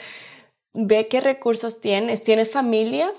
ve 0.74 1.08
qué 1.08 1.22
recursos 1.22 1.82
tienes. 1.82 2.24
¿Tienes 2.24 2.52
familia? 2.52 3.12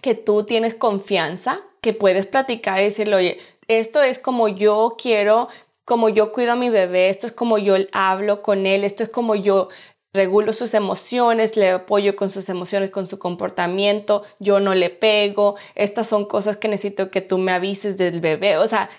Que 0.00 0.14
tú 0.14 0.44
tienes 0.44 0.74
confianza, 0.74 1.60
que 1.80 1.92
puedes 1.92 2.26
platicar 2.26 2.80
y 2.80 2.84
decirle, 2.84 3.16
oye, 3.16 3.38
esto 3.68 4.02
es 4.02 4.18
como 4.18 4.48
yo 4.48 4.96
quiero, 5.00 5.48
como 5.84 6.08
yo 6.08 6.32
cuido 6.32 6.52
a 6.52 6.56
mi 6.56 6.70
bebé, 6.70 7.08
esto 7.08 7.26
es 7.26 7.32
como 7.32 7.58
yo 7.58 7.74
hablo 7.92 8.42
con 8.42 8.66
él, 8.66 8.84
esto 8.84 9.02
es 9.02 9.08
como 9.08 9.34
yo 9.34 9.68
regulo 10.12 10.52
sus 10.52 10.74
emociones, 10.74 11.56
le 11.56 11.70
apoyo 11.70 12.16
con 12.16 12.30
sus 12.30 12.48
emociones, 12.48 12.90
con 12.90 13.06
su 13.06 13.18
comportamiento, 13.18 14.22
yo 14.40 14.58
no 14.58 14.74
le 14.74 14.90
pego, 14.90 15.56
estas 15.76 16.08
son 16.08 16.24
cosas 16.24 16.56
que 16.56 16.68
necesito 16.68 17.10
que 17.10 17.20
tú 17.20 17.38
me 17.38 17.52
avises 17.52 17.96
del 17.96 18.20
bebé, 18.20 18.56
o 18.56 18.66
sea, 18.66 18.90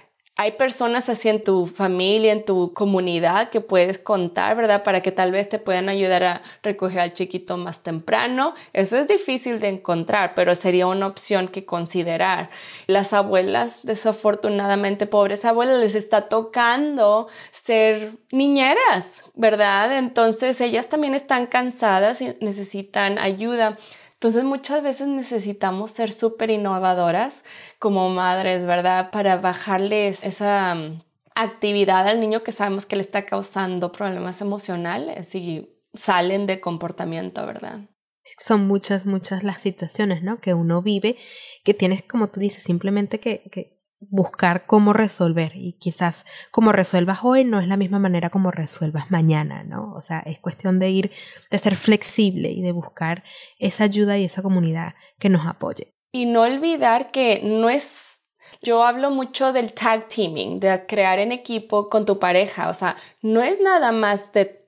hay 0.42 0.54
personas 0.54 1.08
así 1.08 1.30
en 1.30 1.44
tu 1.44 1.68
familia, 1.68 2.32
en 2.32 2.44
tu 2.44 2.74
comunidad 2.74 3.52
que 3.52 3.62
puedes 3.62 4.00
contar, 4.00 4.58
¿verdad? 4.58 4.82
Para 4.82 5.02
que 5.02 5.12
tal 5.12 5.32
vez 5.32 5.48
te 5.48 5.60
puedan 5.60 5.88
ayudar 5.88 6.24
a 6.24 6.42
recoger 6.64 7.00
al 7.00 7.14
chiquito 7.14 7.58
más 7.58 7.84
temprano. 7.84 8.56
Eso 8.74 8.98
es 8.98 9.08
difícil 9.08 9.60
de 9.60 9.68
encontrar, 9.68 10.34
pero 10.34 10.56
sería 10.56 10.88
una 10.88 11.06
opción 11.06 11.48
que 11.48 11.64
considerar. 11.64 12.50
Las 12.88 13.14
abuelas, 13.14 13.82
desafortunadamente, 13.84 15.06
pobres 15.06 15.46
abuelas, 15.46 15.78
les 15.78 15.94
está 15.94 16.28
tocando 16.28 17.28
ser 17.52 18.14
niñeras, 18.32 19.24
¿verdad? 19.36 19.96
Entonces 19.96 20.60
ellas 20.60 20.90
también 20.90 21.14
están 21.14 21.46
cansadas 21.46 22.20
y 22.20 22.36
necesitan 22.42 23.20
ayuda. 23.20 23.78
Entonces 24.22 24.44
muchas 24.44 24.84
veces 24.84 25.08
necesitamos 25.08 25.90
ser 25.90 26.12
súper 26.12 26.52
innovadoras 26.52 27.44
como 27.80 28.08
madres, 28.12 28.68
¿verdad? 28.68 29.10
Para 29.10 29.38
bajarles 29.38 30.24
esa 30.24 30.76
mm, 30.76 31.02
actividad 31.34 32.08
al 32.08 32.20
niño 32.20 32.44
que 32.44 32.52
sabemos 32.52 32.86
que 32.86 32.98
le 32.98 33.02
está 33.02 33.26
causando 33.26 33.92
problemas 33.92 34.40
emocionales 34.42 35.34
y 35.34 35.76
salen 35.96 36.46
de 36.46 36.62
comportamiento, 36.62 37.44
¿verdad? 37.48 37.90
Son 38.38 38.68
muchas, 38.68 39.08
muchas 39.08 39.44
las 39.44 39.60
situaciones, 39.60 40.22
¿no? 40.22 40.40
Que 40.40 40.54
uno 40.54 40.84
vive, 40.84 41.18
que 41.64 41.74
tienes, 41.74 42.04
como 42.04 42.30
tú 42.30 42.40
dices, 42.40 42.62
simplemente 42.62 43.20
que, 43.20 43.50
que 43.52 43.81
buscar 44.10 44.66
cómo 44.66 44.94
resolver 44.94 45.52
y 45.56 45.74
quizás 45.74 46.26
como 46.50 46.72
resuelvas 46.72 47.20
hoy 47.24 47.46
no 47.46 47.60
es 47.60 47.68
la 47.68 47.78
misma 47.78 48.00
manera 48.00 48.30
como 48.30 48.52
resuelvas 48.52 49.12
mañana, 49.12 49.64
¿no? 49.64 49.94
O 49.94 50.02
sea, 50.02 50.20
es 50.20 50.40
cuestión 50.40 50.80
de 50.80 50.90
ir, 50.90 51.12
de 51.50 51.60
ser 51.60 51.76
flexible 51.76 52.50
y 52.50 52.62
de 52.62 52.72
buscar 52.72 53.24
esa 53.60 53.84
ayuda 53.84 54.18
y 54.18 54.26
esa 54.26 54.42
comunidad 54.42 54.96
que 55.20 55.30
nos 55.30 55.46
apoye. 55.46 55.94
Y 56.12 56.26
no 56.26 56.42
olvidar 56.42 57.12
que 57.12 57.42
no 57.44 57.70
es, 57.70 58.24
yo 58.62 58.84
hablo 58.84 59.12
mucho 59.12 59.54
del 59.54 59.74
tag 59.74 60.08
teaming, 60.08 60.60
de 60.60 60.86
crear 60.88 61.20
en 61.20 61.32
equipo 61.32 61.90
con 61.90 62.06
tu 62.06 62.20
pareja, 62.20 62.70
o 62.70 62.74
sea, 62.74 62.98
no 63.22 63.42
es 63.44 63.62
nada 63.62 63.92
más 63.92 64.34
de 64.34 64.61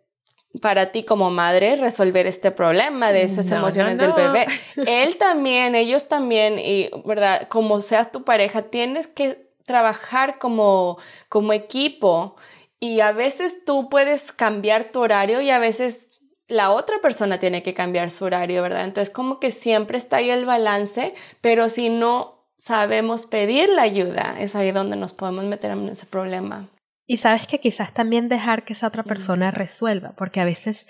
para 0.62 0.92
ti 0.92 1.04
como 1.04 1.32
madre 1.32 1.76
resolver 1.76 2.28
este 2.28 2.52
problema 2.52 3.12
de 3.12 3.24
esas 3.24 3.50
emociones 3.52 3.98
del 3.98 4.14
bebé. 4.14 4.46
Él 4.76 5.18
también, 5.18 5.76
ellos 5.76 6.08
también, 6.08 6.60
y 6.60 6.90
verdad, 7.06 7.48
como 7.48 7.82
sea 7.82 8.12
tu 8.12 8.24
pareja, 8.24 8.64
tienes 8.64 9.08
que 9.08 9.50
trabajar 9.66 10.40
como, 10.40 10.98
como 11.30 11.54
equipo 11.54 12.36
y 12.80 13.00
a 13.00 13.12
veces 13.12 13.66
tú 13.66 13.90
puedes 13.90 14.32
cambiar 14.32 14.92
tu 14.92 15.00
horario 15.00 15.42
y 15.42 15.50
a 15.50 15.60
veces 15.60 16.12
la 16.48 16.72
otra 16.72 17.00
persona 17.02 17.40
tiene 17.40 17.64
que 17.64 17.74
cambiar 17.74 18.12
su 18.12 18.26
horario, 18.26 18.62
¿verdad? 18.62 18.84
Entonces 18.84 19.14
como 19.14 19.40
que 19.40 19.52
siempre 19.52 19.98
está 19.98 20.18
ahí 20.18 20.30
el 20.30 20.46
balance, 20.46 21.16
pero 21.42 21.70
si 21.70 21.90
no 21.90 22.46
sabemos 22.58 23.26
pedir 23.26 23.70
la 23.70 23.84
ayuda, 23.84 24.36
es 24.40 24.56
ahí 24.56 24.72
donde 24.72 24.98
nos 24.98 25.14
podemos 25.14 25.46
meter 25.46 25.72
en 25.72 25.90
ese 25.90 26.06
problema. 26.06 26.70
Y 27.06 27.18
sabes 27.18 27.48
que 27.48 27.60
quizás 27.60 27.94
también 27.94 28.30
dejar 28.30 28.64
que 28.64 28.74
esa 28.74 28.88
otra 28.88 29.04
persona 29.04 29.52
resuelva, 29.52 30.14
porque 30.18 30.40
a 30.40 30.46
veces 30.46 30.88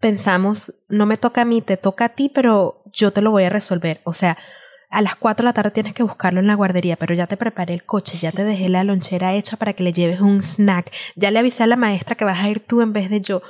pensamos, 0.00 0.74
no 0.88 1.06
me 1.06 1.16
toca 1.16 1.42
a 1.42 1.44
mí, 1.44 1.60
te 1.60 1.76
toca 1.76 2.06
a 2.06 2.08
ti, 2.10 2.30
pero 2.32 2.82
yo 2.92 3.12
te 3.12 3.22
lo 3.22 3.30
voy 3.30 3.44
a 3.44 3.50
resolver. 3.50 4.00
O 4.04 4.12
sea, 4.12 4.38
a 4.90 5.02
las 5.02 5.16
4 5.16 5.42
de 5.42 5.48
la 5.48 5.52
tarde 5.52 5.70
tienes 5.70 5.92
que 5.92 6.02
buscarlo 6.02 6.40
en 6.40 6.46
la 6.46 6.54
guardería, 6.54 6.96
pero 6.96 7.14
ya 7.14 7.26
te 7.26 7.36
preparé 7.36 7.74
el 7.74 7.84
coche, 7.84 8.18
ya 8.18 8.32
te 8.32 8.44
dejé 8.44 8.68
la 8.68 8.84
lonchera 8.84 9.34
hecha 9.34 9.56
para 9.56 9.72
que 9.72 9.82
le 9.82 9.92
lleves 9.92 10.20
un 10.20 10.42
snack, 10.42 10.92
ya 11.16 11.30
le 11.30 11.40
avisé 11.40 11.64
a 11.64 11.66
la 11.66 11.76
maestra 11.76 12.14
que 12.14 12.24
vas 12.24 12.42
a 12.42 12.48
ir 12.48 12.60
tú 12.60 12.80
en 12.80 12.92
vez 12.92 13.10
de 13.10 13.20
yo. 13.20 13.42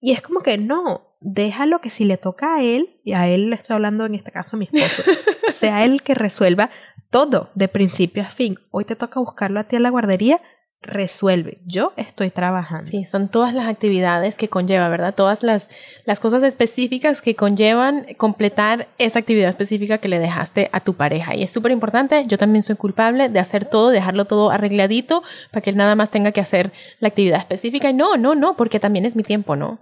Y 0.00 0.12
es 0.12 0.22
como 0.22 0.40
que 0.40 0.56
no, 0.56 1.16
déjalo 1.20 1.80
que 1.80 1.90
si 1.90 2.04
le 2.04 2.16
toca 2.16 2.56
a 2.56 2.62
él, 2.62 3.00
y 3.04 3.12
a 3.12 3.28
él 3.28 3.50
le 3.50 3.56
estoy 3.56 3.74
hablando 3.74 4.06
en 4.06 4.14
este 4.14 4.32
caso 4.32 4.56
a 4.56 4.58
mi 4.58 4.68
esposo, 4.72 5.02
sea 5.52 5.84
él 5.84 6.02
que 6.02 6.14
resuelva 6.14 6.70
todo, 7.10 7.50
de 7.54 7.68
principio 7.68 8.22
a 8.22 8.26
fin. 8.26 8.58
Hoy 8.70 8.84
te 8.84 8.96
toca 8.96 9.20
buscarlo 9.20 9.60
a 9.60 9.64
ti 9.64 9.76
en 9.76 9.82
la 9.82 9.90
guardería, 9.90 10.40
resuelve. 10.82 11.58
Yo 11.66 11.92
estoy 11.96 12.30
trabajando. 12.30 12.86
Sí, 12.86 13.04
son 13.04 13.28
todas 13.28 13.52
las 13.52 13.68
actividades 13.68 14.36
que 14.36 14.48
conlleva, 14.48 14.88
¿verdad? 14.88 15.14
Todas 15.14 15.42
las, 15.42 15.68
las 16.06 16.20
cosas 16.20 16.42
específicas 16.42 17.20
que 17.20 17.36
conllevan 17.36 18.06
completar 18.16 18.88
esa 18.98 19.18
actividad 19.18 19.50
específica 19.50 19.98
que 19.98 20.08
le 20.08 20.18
dejaste 20.18 20.70
a 20.72 20.80
tu 20.80 20.94
pareja. 20.94 21.34
Y 21.36 21.42
es 21.42 21.50
súper 21.50 21.72
importante, 21.72 22.24
yo 22.26 22.38
también 22.38 22.62
soy 22.62 22.76
culpable 22.76 23.28
de 23.28 23.38
hacer 23.38 23.66
todo, 23.66 23.90
dejarlo 23.90 24.24
todo 24.24 24.50
arregladito 24.50 25.22
para 25.50 25.60
que 25.62 25.70
él 25.70 25.76
nada 25.76 25.94
más 25.94 26.10
tenga 26.10 26.32
que 26.32 26.40
hacer 26.40 26.72
la 26.98 27.08
actividad 27.08 27.40
específica. 27.40 27.90
Y 27.90 27.94
no, 27.94 28.16
no, 28.16 28.34
no, 28.34 28.56
porque 28.56 28.80
también 28.80 29.04
es 29.04 29.16
mi 29.16 29.22
tiempo, 29.22 29.56
¿no? 29.56 29.78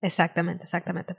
Exactamente, 0.00 0.64
exactamente. 0.64 1.16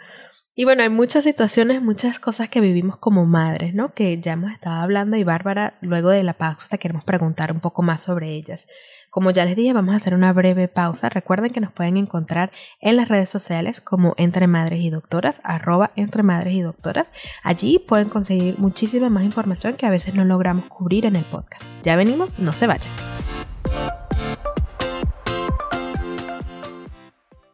Y 0.53 0.65
bueno, 0.65 0.83
hay 0.83 0.89
muchas 0.89 1.23
situaciones, 1.23 1.81
muchas 1.81 2.19
cosas 2.19 2.49
que 2.49 2.59
vivimos 2.59 2.97
como 2.97 3.25
madres, 3.25 3.73
¿no? 3.73 3.93
Que 3.93 4.19
ya 4.19 4.33
hemos 4.33 4.51
estado 4.51 4.81
hablando 4.81 5.15
y 5.15 5.23
Bárbara, 5.23 5.77
luego 5.81 6.09
de 6.09 6.23
la 6.23 6.33
pausa, 6.33 6.67
te 6.69 6.77
queremos 6.77 7.05
preguntar 7.05 7.53
un 7.53 7.61
poco 7.61 7.83
más 7.83 8.01
sobre 8.01 8.31
ellas. 8.31 8.67
Como 9.11 9.31
ya 9.31 9.43
les 9.43 9.57
dije, 9.57 9.73
vamos 9.73 9.93
a 9.93 9.97
hacer 9.97 10.13
una 10.13 10.31
breve 10.31 10.69
pausa. 10.69 11.09
Recuerden 11.09 11.51
que 11.51 11.59
nos 11.59 11.73
pueden 11.73 11.97
encontrar 11.97 12.53
en 12.79 12.95
las 12.95 13.09
redes 13.09 13.29
sociales 13.29 13.81
como 13.81 14.13
Entre 14.15 14.47
Madres 14.47 14.79
y 14.79 14.89
Doctoras, 14.89 15.41
arroba 15.43 15.91
Entre 15.97 16.23
Madres 16.23 16.53
y 16.53 16.61
Doctoras. 16.61 17.07
Allí 17.43 17.77
pueden 17.77 18.07
conseguir 18.07 18.57
muchísima 18.57 19.09
más 19.09 19.25
información 19.25 19.75
que 19.75 19.85
a 19.85 19.89
veces 19.89 20.13
no 20.13 20.23
logramos 20.23 20.67
cubrir 20.67 21.05
en 21.05 21.17
el 21.17 21.25
podcast. 21.25 21.61
Ya 21.83 21.97
venimos, 21.97 22.39
no 22.39 22.53
se 22.53 22.67
vayan. 22.67 22.93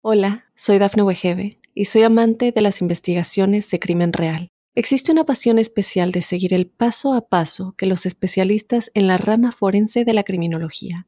Hola, 0.04 0.46
soy 0.54 0.78
Dafne 0.78 1.02
Wegebe 1.02 1.60
y 1.74 1.86
soy 1.86 2.04
amante 2.04 2.52
de 2.52 2.62
las 2.62 2.84
investigaciones 2.84 3.68
de 3.72 3.80
crimen 3.80 4.14
real. 4.14 4.50
Existe 4.76 5.12
una 5.12 5.24
pasión 5.24 5.58
especial 5.58 6.12
de 6.12 6.22
seguir 6.22 6.54
el 6.54 6.68
paso 6.68 7.16
a 7.16 7.30
paso 7.30 7.74
que 7.76 7.88
los 7.88 8.06
especialistas 8.06 8.92
en 8.94 9.08
la 9.08 9.18
rama 9.18 9.52
forense 9.52 10.06
de 10.06 10.14
la 10.14 10.22
criminología 10.22 11.08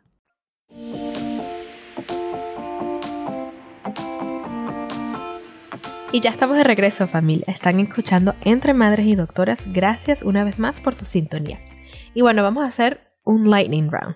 Y 6.13 6.19
ya 6.19 6.29
estamos 6.29 6.57
de 6.57 6.65
regreso 6.65 7.07
familia. 7.07 7.45
Están 7.47 7.79
escuchando 7.79 8.35
Entre 8.43 8.73
Madres 8.73 9.05
y 9.05 9.15
Doctoras. 9.15 9.61
Gracias 9.67 10.23
una 10.23 10.43
vez 10.43 10.59
más 10.59 10.81
por 10.81 10.93
su 10.93 11.05
sintonía. 11.05 11.61
Y 12.13 12.21
bueno, 12.21 12.43
vamos 12.43 12.65
a 12.65 12.67
hacer 12.67 12.99
un 13.23 13.49
lightning 13.49 13.89
round. 13.89 14.13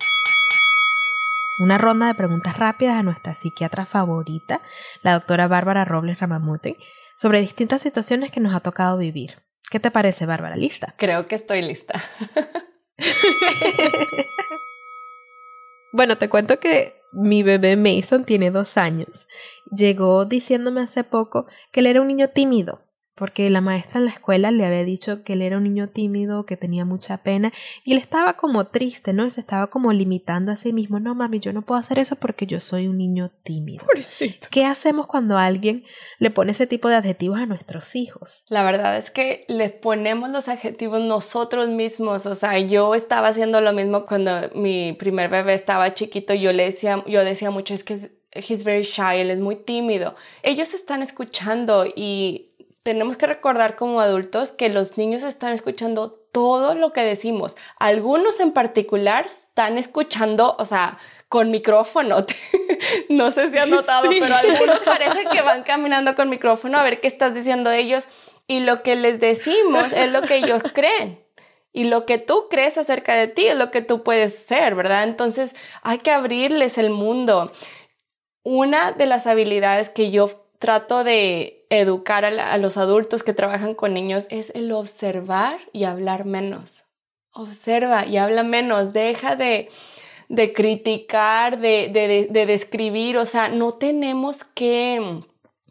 Una 1.58 1.78
ronda 1.78 2.08
de 2.08 2.14
preguntas 2.14 2.58
rápidas 2.58 2.98
a 2.98 3.04
nuestra 3.04 3.34
psiquiatra 3.34 3.86
favorita, 3.86 4.60
la 5.04 5.14
doctora 5.14 5.48
Bárbara 5.48 5.86
Robles 5.86 6.20
Ramamute, 6.20 6.76
sobre 7.16 7.40
distintas 7.40 7.82
situaciones 7.82 8.30
que 8.30 8.42
nos 8.42 8.54
ha 8.54 8.60
tocado 8.60 8.98
vivir. 8.98 9.42
¿Qué 9.72 9.80
te 9.80 9.90
parece, 9.90 10.26
Bárbara? 10.26 10.58
¿Lista? 10.58 10.96
Creo 10.98 11.26
que 11.26 11.36
estoy 11.36 11.62
lista. 11.62 11.94
bueno, 15.94 16.18
te 16.18 16.28
cuento 16.28 16.60
que 16.60 17.05
mi 17.16 17.44
bebé 17.44 17.78
Mason 17.78 18.26
tiene 18.26 18.52
dos 18.52 18.78
años. 18.78 19.28
Llegó 19.72 20.26
diciéndome 20.26 20.82
hace 20.82 21.04
poco 21.04 21.48
que 21.72 21.80
él 21.80 21.88
era 21.88 22.02
un 22.02 22.08
niño 22.08 22.30
tímido 22.30 22.85
porque 23.16 23.50
la 23.50 23.62
maestra 23.62 24.00
en 24.00 24.06
la 24.06 24.12
escuela 24.12 24.52
le 24.52 24.66
había 24.66 24.84
dicho 24.84 25.24
que 25.24 25.34
él 25.34 25.42
era 25.42 25.58
un 25.58 25.64
niño 25.64 25.90
tímido, 25.90 26.46
que 26.46 26.58
tenía 26.58 26.84
mucha 26.84 27.18
pena, 27.18 27.54
y 27.84 27.94
él 27.94 27.98
estaba 27.98 28.34
como 28.34 28.68
triste, 28.68 29.14
¿no? 29.14 29.30
Se 29.30 29.40
estaba 29.40 29.68
como 29.68 29.94
limitando 29.94 30.52
a 30.52 30.58
sí 30.58 30.74
mismo, 30.74 31.00
no 31.00 31.16
mami, 31.16 31.40
yo 31.40 31.54
no 31.54 31.62
puedo 31.62 31.80
hacer 31.80 31.98
eso 31.98 32.18
porque 32.18 32.46
yo 32.46 32.60
soy 32.60 32.88
un 32.88 32.98
niño 32.98 33.32
tímido. 33.44 33.86
Pobrecito. 33.86 34.48
¿Qué 34.52 34.66
hacemos 34.66 35.08
cuando 35.08 35.38
alguien 35.38 35.86
le 36.20 36.30
pone 36.30 36.52
ese 36.52 36.68
tipo 36.68 36.90
de 36.90 36.96
adjetivos 36.96 37.40
a 37.40 37.46
nuestros 37.46 37.96
hijos? 37.96 38.44
La 38.50 38.64
verdad 38.64 38.98
es 38.98 39.12
que 39.12 39.46
le 39.48 39.70
ponemos 39.70 40.30
los 40.30 40.50
adjetivos 40.50 41.02
nosotros 41.02 41.70
mismos, 41.70 42.26
o 42.26 42.36
sea, 42.36 42.60
yo 42.60 42.96
estaba 42.96 43.30
haciendo 43.30 43.62
lo 43.62 43.72
mismo 43.72 44.06
cuando 44.06 44.50
mi 44.54 44.94
primer 44.94 45.30
bebé 45.30 45.54
estaba 45.54 45.94
chiquito, 45.94 46.34
yo 46.34 46.52
le 46.52 46.66
decía, 46.66 47.04
yo 47.08 47.24
decía 47.24 47.50
mucho, 47.50 47.74
es 47.74 47.84
que 47.84 47.98
he's 48.36 48.64
very 48.64 48.84
shy, 48.84 49.22
él 49.22 49.32
es 49.32 49.40
muy 49.40 49.56
tímido. 49.56 50.16
Ellos 50.44 50.74
están 50.74 51.02
escuchando 51.02 51.86
y 51.86 52.55
tenemos 52.86 53.18
que 53.18 53.26
recordar 53.26 53.76
como 53.76 54.00
adultos 54.00 54.52
que 54.52 54.70
los 54.70 54.96
niños 54.96 55.24
están 55.24 55.54
escuchando 55.54 56.12
todo 56.32 56.76
lo 56.76 56.94
que 56.94 57.02
decimos. 57.02 57.58
Algunos 57.80 58.40
en 58.40 58.52
particular 58.52 59.26
están 59.26 59.80
escuchando, 59.80 60.56
o 60.60 60.66
sea, 60.66 61.00
con 61.28 61.50
micrófono. 61.50 62.28
no 63.10 63.32
sé 63.32 63.48
si 63.48 63.58
han 63.58 63.72
notado, 63.72 64.08
pero 64.12 64.36
algunos 64.36 64.82
parece 64.82 65.26
que 65.32 65.42
van 65.42 65.64
caminando 65.64 66.16
con 66.16 66.30
micrófono 66.30 66.78
a 66.78 66.84
ver 66.84 67.02
qué 67.02 67.08
estás 67.08 67.34
diciendo 67.34 67.72
ellos. 67.72 68.08
Y 68.46 68.60
lo 68.60 68.84
que 68.84 68.96
les 68.96 69.20
decimos 69.20 69.92
es 69.92 70.12
lo 70.12 70.22
que 70.22 70.36
ellos 70.36 70.62
creen. 70.76 71.26
Y 71.74 71.86
lo 71.86 72.06
que 72.06 72.20
tú 72.20 72.50
crees 72.52 72.78
acerca 72.78 73.16
de 73.16 73.28
ti 73.28 73.48
es 73.48 73.58
lo 73.58 73.72
que 73.72 73.82
tú 73.82 74.04
puedes 74.04 74.38
ser, 74.38 74.76
¿verdad? 74.76 75.06
Entonces 75.06 75.56
hay 75.82 75.98
que 75.98 76.12
abrirles 76.12 76.78
el 76.78 76.92
mundo. 76.92 77.52
Una 78.44 78.92
de 78.92 79.08
las 79.08 79.26
habilidades 79.26 79.90
que 79.90 80.12
yo 80.12 80.30
trato 80.60 81.04
de 81.04 81.55
educar 81.70 82.26
a, 82.26 82.58
los 82.58 82.78
adultos 82.78 83.24
que 83.24 83.34
trabajan 83.34 83.74
con 83.74 83.94
niños 83.94 84.28
es 84.30 84.52
el 84.56 84.72
observar 84.72 85.60
y 85.74 85.84
hablar 85.86 86.26
menos. 86.26 86.86
Observa 87.32 88.06
y 88.06 88.18
habla 88.18 88.44
menos, 88.44 88.94
deja 88.94 89.36
de, 89.36 89.70
de 90.30 90.54
criticar, 90.54 91.60
de, 91.60 91.90
de, 91.92 92.28
de 92.30 92.46
describir, 92.46 93.18
o 93.18 93.26
sea, 93.26 93.50
no 93.50 93.74
tenemos 93.74 94.44
que 94.44 95.22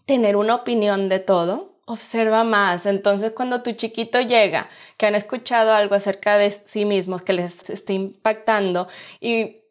tener 0.05 0.37
una 0.37 0.57
opinión 0.57 1.09
de 1.09 1.21
todo, 1.21 1.79
observa 1.87 2.45
más. 2.45 2.87
Entonces, 2.87 3.33
cuando 3.33 3.63
tu 3.63 3.73
chiquito 3.73 4.21
llega, 4.21 4.69
que 4.97 5.07
han 5.07 5.15
escuchado 5.15 5.73
algo 5.73 5.95
acerca 5.95 6.39
de 6.39 6.51
sí 6.51 6.85
mismos 6.85 7.23
que 7.23 7.33
les 7.33 7.69
esté 7.71 7.95
impactando 7.95 8.89
y 9.21 9.64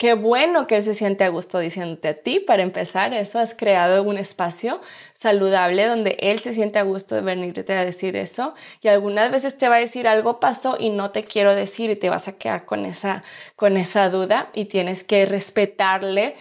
Qué 0.00 0.14
bueno 0.14 0.66
que 0.66 0.76
él 0.76 0.82
se 0.82 0.94
siente 0.94 1.24
a 1.24 1.28
gusto 1.28 1.58
diciéndote 1.58 2.08
a 2.08 2.14
ti. 2.14 2.40
Para 2.40 2.62
empezar, 2.62 3.12
eso 3.12 3.38
has 3.38 3.54
creado 3.54 4.02
un 4.02 4.16
espacio 4.16 4.80
saludable 5.12 5.84
donde 5.84 6.16
él 6.20 6.38
se 6.38 6.54
siente 6.54 6.78
a 6.78 6.84
gusto 6.84 7.16
de 7.16 7.20
venirte 7.20 7.70
a 7.74 7.84
decir 7.84 8.16
eso. 8.16 8.54
Y 8.80 8.88
algunas 8.88 9.30
veces 9.30 9.58
te 9.58 9.68
va 9.68 9.74
a 9.74 9.78
decir 9.80 10.08
algo 10.08 10.40
pasó 10.40 10.78
y 10.80 10.88
no 10.88 11.10
te 11.10 11.22
quiero 11.22 11.54
decir 11.54 11.90
y 11.90 11.96
te 11.96 12.08
vas 12.08 12.28
a 12.28 12.38
quedar 12.38 12.64
con 12.64 12.86
esa, 12.86 13.24
con 13.56 13.76
esa 13.76 14.08
duda 14.08 14.48
y 14.54 14.64
tienes 14.64 15.04
que 15.04 15.26
respetarle. 15.26 16.34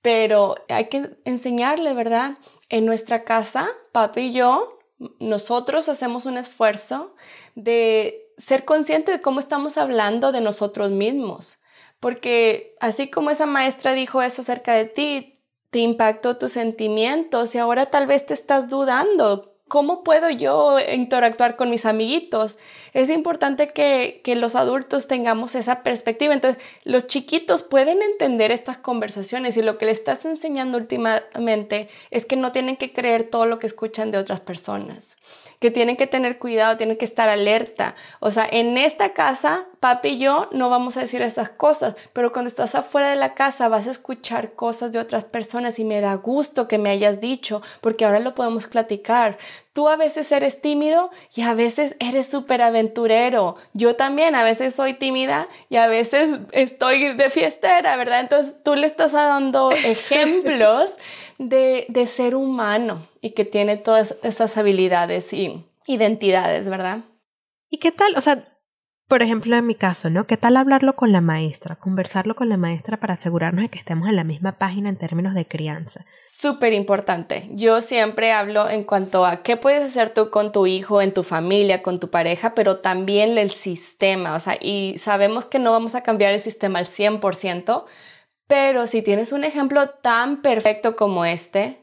Pero 0.00 0.54
hay 0.70 0.86
que 0.86 1.10
enseñarle, 1.26 1.92
¿verdad? 1.92 2.38
En 2.70 2.86
nuestra 2.86 3.24
casa, 3.24 3.68
papi 3.92 4.22
y 4.22 4.32
yo 4.32 4.78
nosotros 5.18 5.90
hacemos 5.90 6.24
un 6.24 6.38
esfuerzo 6.38 7.14
de 7.56 8.32
ser 8.38 8.64
consciente 8.64 9.12
de 9.12 9.20
cómo 9.20 9.38
estamos 9.38 9.76
hablando 9.76 10.32
de 10.32 10.40
nosotros 10.40 10.90
mismos. 10.92 11.58
Porque 12.02 12.74
así 12.80 13.08
como 13.08 13.30
esa 13.30 13.46
maestra 13.46 13.94
dijo 13.94 14.22
eso 14.22 14.42
acerca 14.42 14.74
de 14.74 14.86
ti, 14.86 15.38
te 15.70 15.78
impactó 15.78 16.36
tus 16.36 16.50
sentimientos 16.50 17.54
y 17.54 17.58
ahora 17.58 17.86
tal 17.86 18.08
vez 18.08 18.26
te 18.26 18.34
estás 18.34 18.68
dudando 18.68 19.52
¿cómo 19.72 20.04
puedo 20.04 20.28
yo 20.28 20.78
interactuar 20.80 21.56
con 21.56 21.70
mis 21.70 21.86
amiguitos? 21.86 22.58
Es 22.92 23.08
importante 23.08 23.72
que, 23.72 24.20
que, 24.22 24.36
los 24.36 24.54
adultos 24.54 25.08
tengamos 25.08 25.54
esa 25.54 25.82
perspectiva. 25.82 26.34
Entonces, 26.34 26.62
los 26.84 27.06
chiquitos 27.06 27.62
pueden 27.62 28.02
entender 28.02 28.52
estas 28.52 28.76
conversaciones 28.76 29.56
y 29.56 29.62
lo 29.62 29.78
que 29.78 29.86
le 29.86 29.92
estás 29.92 30.26
enseñando 30.26 30.76
últimamente 30.76 31.88
es 32.10 32.26
que 32.26 32.36
no 32.36 32.52
tienen 32.52 32.76
que 32.76 32.92
creer 32.92 33.30
todo 33.30 33.46
lo 33.46 33.58
que 33.58 33.66
escuchan 33.66 34.10
de 34.10 34.18
otras 34.18 34.40
personas 34.40 35.16
que 35.62 35.70
tienen 35.70 35.96
que 35.96 36.08
tener 36.08 36.38
cuidado, 36.38 36.76
tienen 36.76 36.98
que 36.98 37.04
estar 37.04 37.28
alerta. 37.28 37.94
O 38.18 38.32
sea, 38.32 38.46
en 38.50 38.76
esta 38.76 39.14
casa, 39.14 39.64
papi 39.78 40.08
y 40.08 40.18
yo 40.18 40.48
no 40.50 40.68
vamos 40.68 40.96
a 40.96 41.00
decir 41.00 41.22
esas 41.22 41.48
cosas, 41.50 41.94
pero 42.12 42.32
cuando 42.32 42.48
estás 42.48 42.74
afuera 42.74 43.10
de 43.10 43.16
la 43.16 43.34
casa 43.34 43.68
vas 43.68 43.86
a 43.86 43.92
escuchar 43.92 44.54
cosas 44.54 44.90
de 44.90 44.98
otras 44.98 45.22
personas 45.22 45.78
y 45.78 45.84
me 45.84 46.00
da 46.00 46.14
gusto 46.16 46.66
que 46.66 46.78
me 46.78 46.90
hayas 46.90 47.20
dicho, 47.20 47.62
porque 47.80 48.04
ahora 48.04 48.18
lo 48.18 48.34
podemos 48.34 48.66
platicar. 48.66 49.38
Tú 49.72 49.88
a 49.88 49.94
veces 49.94 50.32
eres 50.32 50.60
tímido 50.60 51.10
y 51.32 51.42
a 51.42 51.54
veces 51.54 51.94
eres 52.00 52.26
súper 52.26 52.60
aventurero. 52.60 53.54
Yo 53.72 53.94
también 53.94 54.34
a 54.34 54.42
veces 54.42 54.74
soy 54.74 54.94
tímida 54.94 55.46
y 55.70 55.76
a 55.76 55.86
veces 55.86 56.40
estoy 56.50 57.14
de 57.14 57.30
fiestera, 57.30 57.96
¿verdad? 57.96 58.18
Entonces 58.18 58.56
tú 58.64 58.74
le 58.74 58.88
estás 58.88 59.12
dando 59.12 59.70
ejemplos 59.84 60.96
de, 61.38 61.86
de 61.88 62.06
ser 62.08 62.34
humano 62.34 63.11
y 63.22 63.32
que 63.32 63.46
tiene 63.46 63.78
todas 63.78 64.16
esas 64.22 64.58
habilidades 64.58 65.32
y 65.32 65.64
identidades, 65.86 66.68
¿verdad? 66.68 67.04
¿Y 67.70 67.78
qué 67.78 67.92
tal? 67.92 68.14
O 68.16 68.20
sea, 68.20 68.40
por 69.06 69.22
ejemplo, 69.22 69.56
en 69.56 69.66
mi 69.66 69.74
caso, 69.74 70.10
¿no? 70.10 70.26
¿Qué 70.26 70.36
tal 70.36 70.56
hablarlo 70.56 70.96
con 70.96 71.12
la 71.12 71.20
maestra? 71.20 71.76
Conversarlo 71.76 72.34
con 72.34 72.48
la 72.48 72.56
maestra 72.56 72.98
para 72.98 73.14
asegurarnos 73.14 73.62
de 73.62 73.68
que 73.68 73.78
estemos 73.78 74.08
en 74.08 74.16
la 74.16 74.24
misma 74.24 74.58
página 74.58 74.88
en 74.88 74.96
términos 74.96 75.34
de 75.34 75.46
crianza. 75.46 76.04
Súper 76.26 76.72
importante. 76.72 77.48
Yo 77.52 77.80
siempre 77.80 78.32
hablo 78.32 78.68
en 78.68 78.84
cuanto 78.84 79.24
a 79.24 79.42
qué 79.42 79.56
puedes 79.56 79.82
hacer 79.84 80.10
tú 80.12 80.30
con 80.30 80.50
tu 80.50 80.66
hijo, 80.66 81.00
en 81.00 81.12
tu 81.12 81.22
familia, 81.22 81.82
con 81.82 82.00
tu 82.00 82.10
pareja, 82.10 82.54
pero 82.54 82.78
también 82.78 83.38
el 83.38 83.50
sistema. 83.50 84.34
O 84.34 84.40
sea, 84.40 84.56
y 84.60 84.96
sabemos 84.98 85.44
que 85.44 85.60
no 85.60 85.70
vamos 85.70 85.94
a 85.94 86.02
cambiar 86.02 86.32
el 86.32 86.40
sistema 86.40 86.80
al 86.80 86.86
100%, 86.86 87.84
pero 88.48 88.86
si 88.86 89.02
tienes 89.02 89.32
un 89.32 89.44
ejemplo 89.44 89.90
tan 89.90 90.42
perfecto 90.42 90.96
como 90.96 91.24
este, 91.24 91.81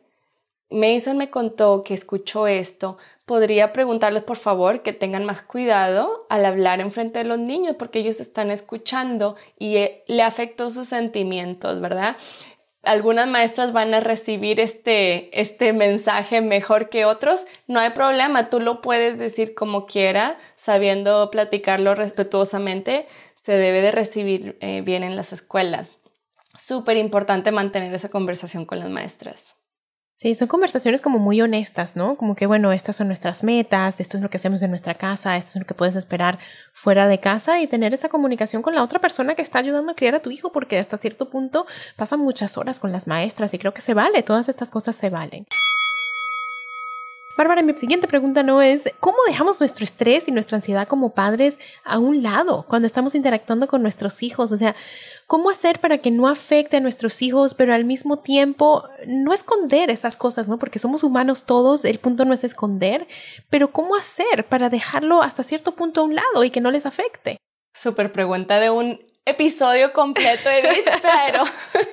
Mason 0.70 1.18
me 1.18 1.32
contó 1.32 1.84
que 1.84 1.96
escuchó 1.96 2.46
esto, 2.48 2.98
podría 3.26 3.74
preguntarles 3.74 4.24
por 4.24 4.38
favor 4.38 4.84
que 4.84 4.94
tengan 4.94 5.26
más 5.26 5.42
cuidado 5.42 6.28
al 6.30 6.46
hablar 6.46 6.80
en 6.80 6.92
frente 6.92 7.20
de 7.20 7.26
los 7.26 7.40
niños 7.40 7.76
porque 7.78 8.00
ellos 8.00 8.20
están 8.20 8.52
escuchando 8.52 9.36
y 9.58 9.78
eh, 9.78 10.04
le 10.08 10.22
afectó 10.22 10.70
sus 10.70 10.88
sentimientos, 10.88 11.82
¿verdad? 11.82 12.18
Algunas 12.84 13.28
maestras 13.28 13.74
van 13.74 13.94
a 13.94 14.00
recibir 14.00 14.60
este, 14.60 15.40
este 15.42 15.74
mensaje 15.74 16.40
mejor 16.42 16.90
que 16.90 17.06
otros, 17.06 17.46
no 17.68 17.80
hay 17.80 17.90
problema, 17.90 18.50
tú 18.50 18.60
lo 18.60 18.82
puedes 18.82 19.20
decir 19.20 19.54
como 19.54 19.86
quiera, 19.86 20.38
sabiendo 20.56 21.30
platicarlo 21.30 21.94
respetuosamente, 21.94 23.08
se 23.36 23.54
debe 23.54 23.82
de 23.82 23.92
recibir 23.92 24.58
eh, 24.62 24.82
bien 24.82 25.04
en 25.04 25.16
las 25.16 25.34
escuelas. 25.34 25.98
Súper 26.58 26.98
importante 26.98 27.52
mantener 27.52 27.94
esa 27.94 28.10
conversación 28.10 28.66
con 28.66 28.80
las 28.80 28.90
maestras. 28.90 29.59
Sí, 30.22 30.36
son 30.36 30.50
conversaciones 30.50 31.00
como 31.00 31.18
muy 31.18 31.40
honestas, 31.42 31.96
¿no? 31.96 32.18
Como 32.18 32.36
que, 32.36 32.46
bueno, 32.46 32.74
estas 32.74 32.98
son 32.98 33.08
nuestras 33.08 33.42
metas, 33.42 34.02
esto 34.02 34.18
es 34.18 34.22
lo 34.22 34.30
que 34.30 34.36
hacemos 34.36 34.62
en 34.62 34.70
nuestra 34.70 34.96
casa, 34.96 35.38
esto 35.38 35.52
es 35.52 35.56
lo 35.62 35.66
que 35.66 35.74
puedes 35.74 35.96
esperar 35.96 36.40
fuera 36.74 37.08
de 37.08 37.22
casa 37.22 37.62
y 37.62 37.68
tener 37.68 37.94
esa 37.94 38.10
comunicación 38.10 38.62
con 38.62 38.76
la 38.76 38.84
otra 38.84 39.00
persona 39.00 39.36
que 39.36 39.42
está 39.42 39.60
ayudando 39.60 39.94
a 39.94 39.96
criar 39.96 40.16
a 40.16 40.22
tu 40.22 40.30
hijo, 40.30 40.52
porque 40.52 40.78
hasta 40.78 40.98
cierto 40.98 41.30
punto 41.30 41.68
pasan 41.96 42.20
muchas 42.20 42.58
horas 42.58 42.82
con 42.82 42.92
las 42.92 43.08
maestras 43.08 43.54
y 43.54 43.60
creo 43.60 43.74
que 43.74 43.80
se 43.80 43.94
vale, 43.94 44.22
todas 44.22 44.50
estas 44.50 44.70
cosas 44.72 44.98
se 44.98 45.10
valen. 45.10 45.46
Bárbara, 47.40 47.62
mi 47.62 47.74
siguiente 47.78 48.06
pregunta 48.06 48.44
no 48.44 48.62
es, 48.62 48.92
¿cómo 49.00 49.18
dejamos 49.26 49.62
nuestro 49.62 49.86
estrés 49.86 50.28
y 50.28 50.34
nuestra 50.34 50.58
ansiedad 50.58 50.90
como 50.90 51.14
padres 51.14 51.58
a 51.86 51.98
un 51.98 52.22
lado 52.22 52.66
cuando 52.68 52.86
estamos 52.86 53.16
interactuando 53.16 53.66
con 53.66 53.82
nuestros 53.82 54.22
hijos? 54.24 54.52
O 54.52 54.58
sea, 54.58 54.76
¿cómo 55.26 55.50
hacer 55.50 55.80
para 55.80 56.00
que 56.00 56.12
no 56.12 56.28
afecte 56.28 56.76
a 56.76 56.80
nuestros 56.82 57.22
hijos, 57.22 57.54
pero 57.54 57.74
al 57.74 57.86
mismo 57.86 58.18
tiempo 58.18 58.84
no 59.08 59.32
esconder 59.32 59.90
esas 59.90 60.18
cosas, 60.18 60.50
¿no? 60.50 60.60
Porque 60.60 60.80
somos 60.80 61.06
humanos 61.06 61.46
todos, 61.46 61.86
el 61.86 62.00
punto 62.00 62.26
no 62.26 62.34
es 62.34 62.44
esconder, 62.44 63.08
pero 63.50 63.72
¿cómo 63.72 63.96
hacer 63.96 64.46
para 64.50 64.70
dejarlo 64.70 65.24
hasta 65.24 65.44
cierto 65.44 65.72
punto 65.76 66.02
a 66.02 66.04
un 66.04 66.16
lado 66.16 66.44
y 66.44 66.50
que 66.50 66.60
no 66.60 66.72
les 66.72 66.86
afecte? 66.86 67.38
Súper 67.74 68.12
pregunta 68.12 68.60
de 68.60 68.70
un 68.70 69.00
episodio 69.30 69.94
completo, 69.94 70.50
Edith, 70.50 70.90
pero 71.02 71.44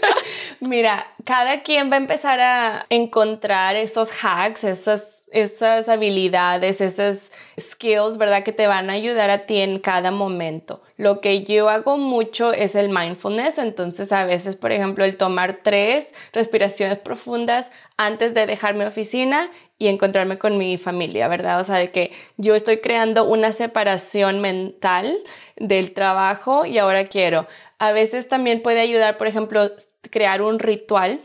mira, 0.60 1.06
cada 1.24 1.62
quien 1.62 1.90
va 1.90 1.94
a 1.94 1.98
empezar 1.98 2.40
a 2.40 2.86
encontrar 2.88 3.76
esos 3.76 4.12
hacks, 4.22 4.64
esas 4.64 5.16
esas 5.32 5.88
habilidades, 5.88 6.80
esas 6.80 7.32
skills, 7.58 8.18
¿verdad? 8.18 8.42
Que 8.42 8.52
te 8.52 8.66
van 8.66 8.90
a 8.90 8.94
ayudar 8.94 9.30
a 9.30 9.46
ti 9.46 9.60
en 9.60 9.78
cada 9.78 10.10
momento. 10.10 10.82
Lo 10.96 11.20
que 11.20 11.44
yo 11.44 11.68
hago 11.68 11.96
mucho 11.96 12.52
es 12.52 12.74
el 12.74 12.88
mindfulness, 12.88 13.58
entonces 13.58 14.12
a 14.12 14.24
veces, 14.24 14.56
por 14.56 14.72
ejemplo, 14.72 15.04
el 15.04 15.16
tomar 15.16 15.60
tres 15.62 16.14
respiraciones 16.32 16.98
profundas 16.98 17.72
antes 17.96 18.34
de 18.34 18.46
dejar 18.46 18.74
mi 18.74 18.84
oficina 18.84 19.50
y 19.78 19.88
encontrarme 19.88 20.38
con 20.38 20.56
mi 20.56 20.78
familia, 20.78 21.28
¿verdad? 21.28 21.60
O 21.60 21.64
sea, 21.64 21.76
de 21.76 21.90
que 21.90 22.12
yo 22.36 22.54
estoy 22.54 22.78
creando 22.78 23.24
una 23.24 23.52
separación 23.52 24.40
mental 24.40 25.16
del 25.56 25.92
trabajo 25.92 26.64
y 26.64 26.78
ahora 26.78 27.08
quiero. 27.08 27.46
A 27.78 27.92
veces 27.92 28.28
también 28.28 28.62
puede 28.62 28.80
ayudar, 28.80 29.18
por 29.18 29.26
ejemplo, 29.26 29.70
crear 30.10 30.40
un 30.40 30.58
ritual 30.58 31.20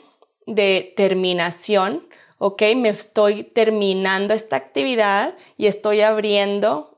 de 0.47 0.93
terminación 0.97 2.03
ok, 2.43 2.63
me 2.75 2.89
estoy 2.89 3.43
terminando 3.43 4.33
esta 4.33 4.55
actividad 4.55 5.35
y 5.57 5.67
estoy 5.67 6.01
abriendo 6.01 6.97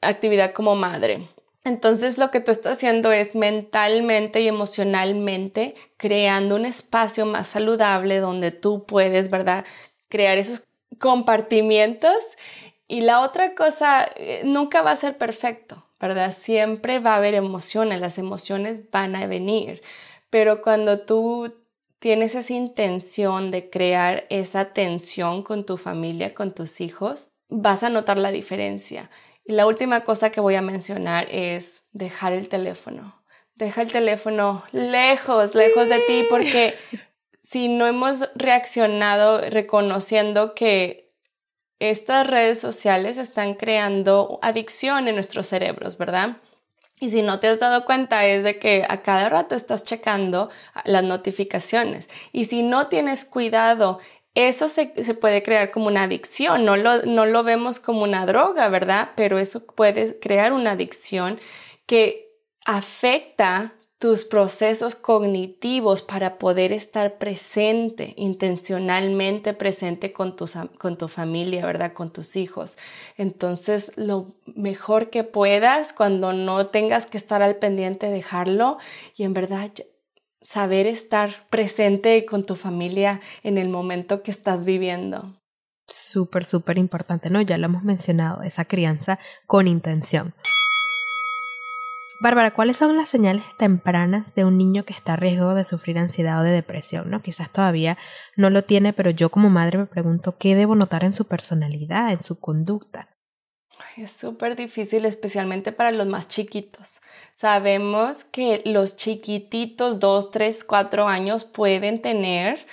actividad 0.00 0.54
como 0.54 0.76
madre. 0.76 1.28
Entonces 1.62 2.16
lo 2.16 2.30
que 2.30 2.40
tú 2.40 2.52
estás 2.52 2.78
haciendo 2.78 3.12
es 3.12 3.34
mentalmente 3.34 4.40
y 4.40 4.48
emocionalmente 4.48 5.74
creando 5.98 6.56
un 6.56 6.64
espacio 6.64 7.26
más 7.26 7.48
saludable 7.48 8.18
donde 8.18 8.50
tú 8.50 8.86
puedes, 8.86 9.28
¿verdad? 9.28 9.66
Crear 10.08 10.38
esos 10.38 10.62
compartimientos. 10.98 12.16
Y 12.86 13.02
la 13.02 13.20
otra 13.20 13.54
cosa, 13.54 14.08
eh, 14.16 14.40
nunca 14.46 14.80
va 14.80 14.92
a 14.92 14.96
ser 14.96 15.18
perfecto, 15.18 15.84
¿verdad? 16.00 16.32
Siempre 16.32 16.98
va 16.98 17.12
a 17.12 17.16
haber 17.16 17.34
emociones, 17.34 18.00
las 18.00 18.16
emociones 18.16 18.90
van 18.90 19.16
a 19.16 19.26
venir. 19.26 19.82
Pero 20.30 20.62
cuando 20.62 21.00
tú 21.00 21.52
tienes 21.98 22.34
esa 22.34 22.52
intención 22.52 23.50
de 23.50 23.70
crear 23.70 24.26
esa 24.30 24.72
tensión 24.72 25.42
con 25.42 25.64
tu 25.64 25.76
familia, 25.76 26.34
con 26.34 26.54
tus 26.54 26.80
hijos, 26.80 27.28
vas 27.48 27.82
a 27.82 27.90
notar 27.90 28.18
la 28.18 28.30
diferencia. 28.30 29.10
Y 29.44 29.52
la 29.52 29.66
última 29.66 30.04
cosa 30.04 30.30
que 30.30 30.40
voy 30.40 30.54
a 30.54 30.62
mencionar 30.62 31.26
es 31.30 31.84
dejar 31.92 32.32
el 32.32 32.48
teléfono. 32.48 33.22
Deja 33.54 33.82
el 33.82 33.90
teléfono 33.90 34.62
lejos, 34.72 35.54
lejos 35.54 35.88
de 35.88 35.98
ti, 36.00 36.24
porque 36.30 36.74
si 37.38 37.68
no 37.68 37.86
hemos 37.86 38.28
reaccionado 38.34 39.40
reconociendo 39.40 40.54
que 40.54 41.08
estas 41.80 42.26
redes 42.26 42.60
sociales 42.60 43.18
están 43.18 43.54
creando 43.54 44.38
adicción 44.42 45.08
en 45.08 45.14
nuestros 45.14 45.46
cerebros, 45.46 45.96
¿verdad? 45.96 46.36
Y 47.00 47.10
si 47.10 47.22
no 47.22 47.38
te 47.40 47.48
has 47.48 47.60
dado 47.60 47.84
cuenta 47.84 48.26
es 48.26 48.44
de 48.44 48.58
que 48.58 48.84
a 48.88 49.02
cada 49.02 49.28
rato 49.28 49.54
estás 49.54 49.84
checando 49.84 50.50
las 50.84 51.04
notificaciones. 51.04 52.08
Y 52.32 52.44
si 52.44 52.62
no 52.62 52.88
tienes 52.88 53.24
cuidado, 53.24 54.00
eso 54.34 54.68
se, 54.68 54.86
puede 54.86 55.42
crear 55.42 55.70
como 55.70 55.86
una 55.86 56.04
adicción. 56.04 56.64
No 56.64 56.76
lo, 56.76 57.02
no 57.02 57.26
lo 57.26 57.42
vemos 57.42 57.80
como 57.80 58.02
una 58.02 58.26
droga, 58.26 58.68
¿verdad? 58.68 59.10
Pero 59.16 59.38
eso 59.38 59.64
puede 59.64 60.18
crear 60.20 60.52
una 60.52 60.72
adicción 60.72 61.40
que 61.86 62.28
afecta 62.64 63.74
tus 63.98 64.24
procesos 64.24 64.94
cognitivos 64.94 66.02
para 66.02 66.38
poder 66.38 66.72
estar 66.72 67.18
presente, 67.18 68.14
intencionalmente 68.16 69.54
presente 69.54 70.12
con, 70.12 70.36
con 70.78 70.96
tu 70.96 71.08
familia, 71.08 71.66
¿verdad? 71.66 71.92
Con 71.92 72.12
tus 72.12 72.36
hijos. 72.36 72.78
Entonces, 73.16 73.92
lo 73.96 74.36
mejor 74.46 75.10
que 75.10 75.24
puedas, 75.24 75.92
cuando 75.92 76.32
no 76.32 76.68
tengas 76.68 77.06
que 77.06 77.18
estar 77.18 77.42
al 77.42 77.56
pendiente, 77.56 78.08
dejarlo 78.08 78.78
y 79.16 79.24
en 79.24 79.34
verdad 79.34 79.72
saber 80.42 80.86
estar 80.86 81.48
presente 81.50 82.24
con 82.24 82.46
tu 82.46 82.54
familia 82.54 83.20
en 83.42 83.58
el 83.58 83.68
momento 83.68 84.22
que 84.22 84.30
estás 84.30 84.64
viviendo. 84.64 85.34
Súper, 85.88 86.44
súper 86.44 86.78
importante, 86.78 87.30
¿no? 87.30 87.40
Ya 87.40 87.58
lo 87.58 87.66
hemos 87.66 87.82
mencionado, 87.82 88.42
esa 88.42 88.64
crianza 88.64 89.18
con 89.46 89.66
intención. 89.66 90.34
Bárbara, 92.20 92.52
¿cuáles 92.52 92.76
son 92.76 92.96
las 92.96 93.08
señales 93.08 93.44
tempranas 93.58 94.34
de 94.34 94.44
un 94.44 94.58
niño 94.58 94.84
que 94.84 94.92
está 94.92 95.12
a 95.12 95.16
riesgo 95.16 95.54
de 95.54 95.64
sufrir 95.64 95.98
ansiedad 95.98 96.40
o 96.40 96.42
de 96.42 96.50
depresión? 96.50 97.10
¿no? 97.10 97.22
Quizás 97.22 97.50
todavía 97.52 97.96
no 98.36 98.50
lo 98.50 98.64
tiene, 98.64 98.92
pero 98.92 99.10
yo 99.10 99.28
como 99.30 99.50
madre 99.50 99.78
me 99.78 99.86
pregunto 99.86 100.36
qué 100.36 100.56
debo 100.56 100.74
notar 100.74 101.04
en 101.04 101.12
su 101.12 101.26
personalidad, 101.26 102.10
en 102.10 102.20
su 102.20 102.40
conducta. 102.40 103.08
Es 103.96 104.10
súper 104.10 104.56
difícil, 104.56 105.04
especialmente 105.04 105.70
para 105.70 105.92
los 105.92 106.08
más 106.08 106.28
chiquitos. 106.28 107.00
Sabemos 107.32 108.24
que 108.24 108.62
los 108.64 108.96
chiquititos, 108.96 110.00
2, 110.00 110.32
3, 110.32 110.64
4 110.64 111.06
años, 111.06 111.44
pueden 111.44 112.02
tener 112.02 112.66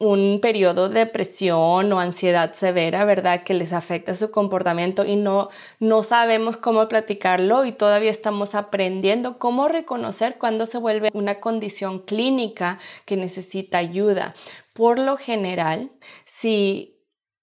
un 0.00 0.40
periodo 0.40 0.88
de 0.88 1.00
depresión 1.00 1.92
o 1.92 2.00
ansiedad 2.00 2.54
severa, 2.54 3.04
¿verdad? 3.04 3.44
Que 3.44 3.52
les 3.52 3.74
afecta 3.74 4.16
su 4.16 4.30
comportamiento 4.30 5.04
y 5.04 5.16
no, 5.16 5.50
no 5.78 6.02
sabemos 6.02 6.56
cómo 6.56 6.88
platicarlo 6.88 7.66
y 7.66 7.72
todavía 7.72 8.10
estamos 8.10 8.54
aprendiendo 8.54 9.38
cómo 9.38 9.68
reconocer 9.68 10.38
cuando 10.38 10.64
se 10.64 10.78
vuelve 10.78 11.10
una 11.12 11.38
condición 11.38 11.98
clínica 11.98 12.78
que 13.04 13.18
necesita 13.18 13.76
ayuda. 13.76 14.34
Por 14.72 14.98
lo 14.98 15.18
general, 15.18 15.92
si 16.24 16.96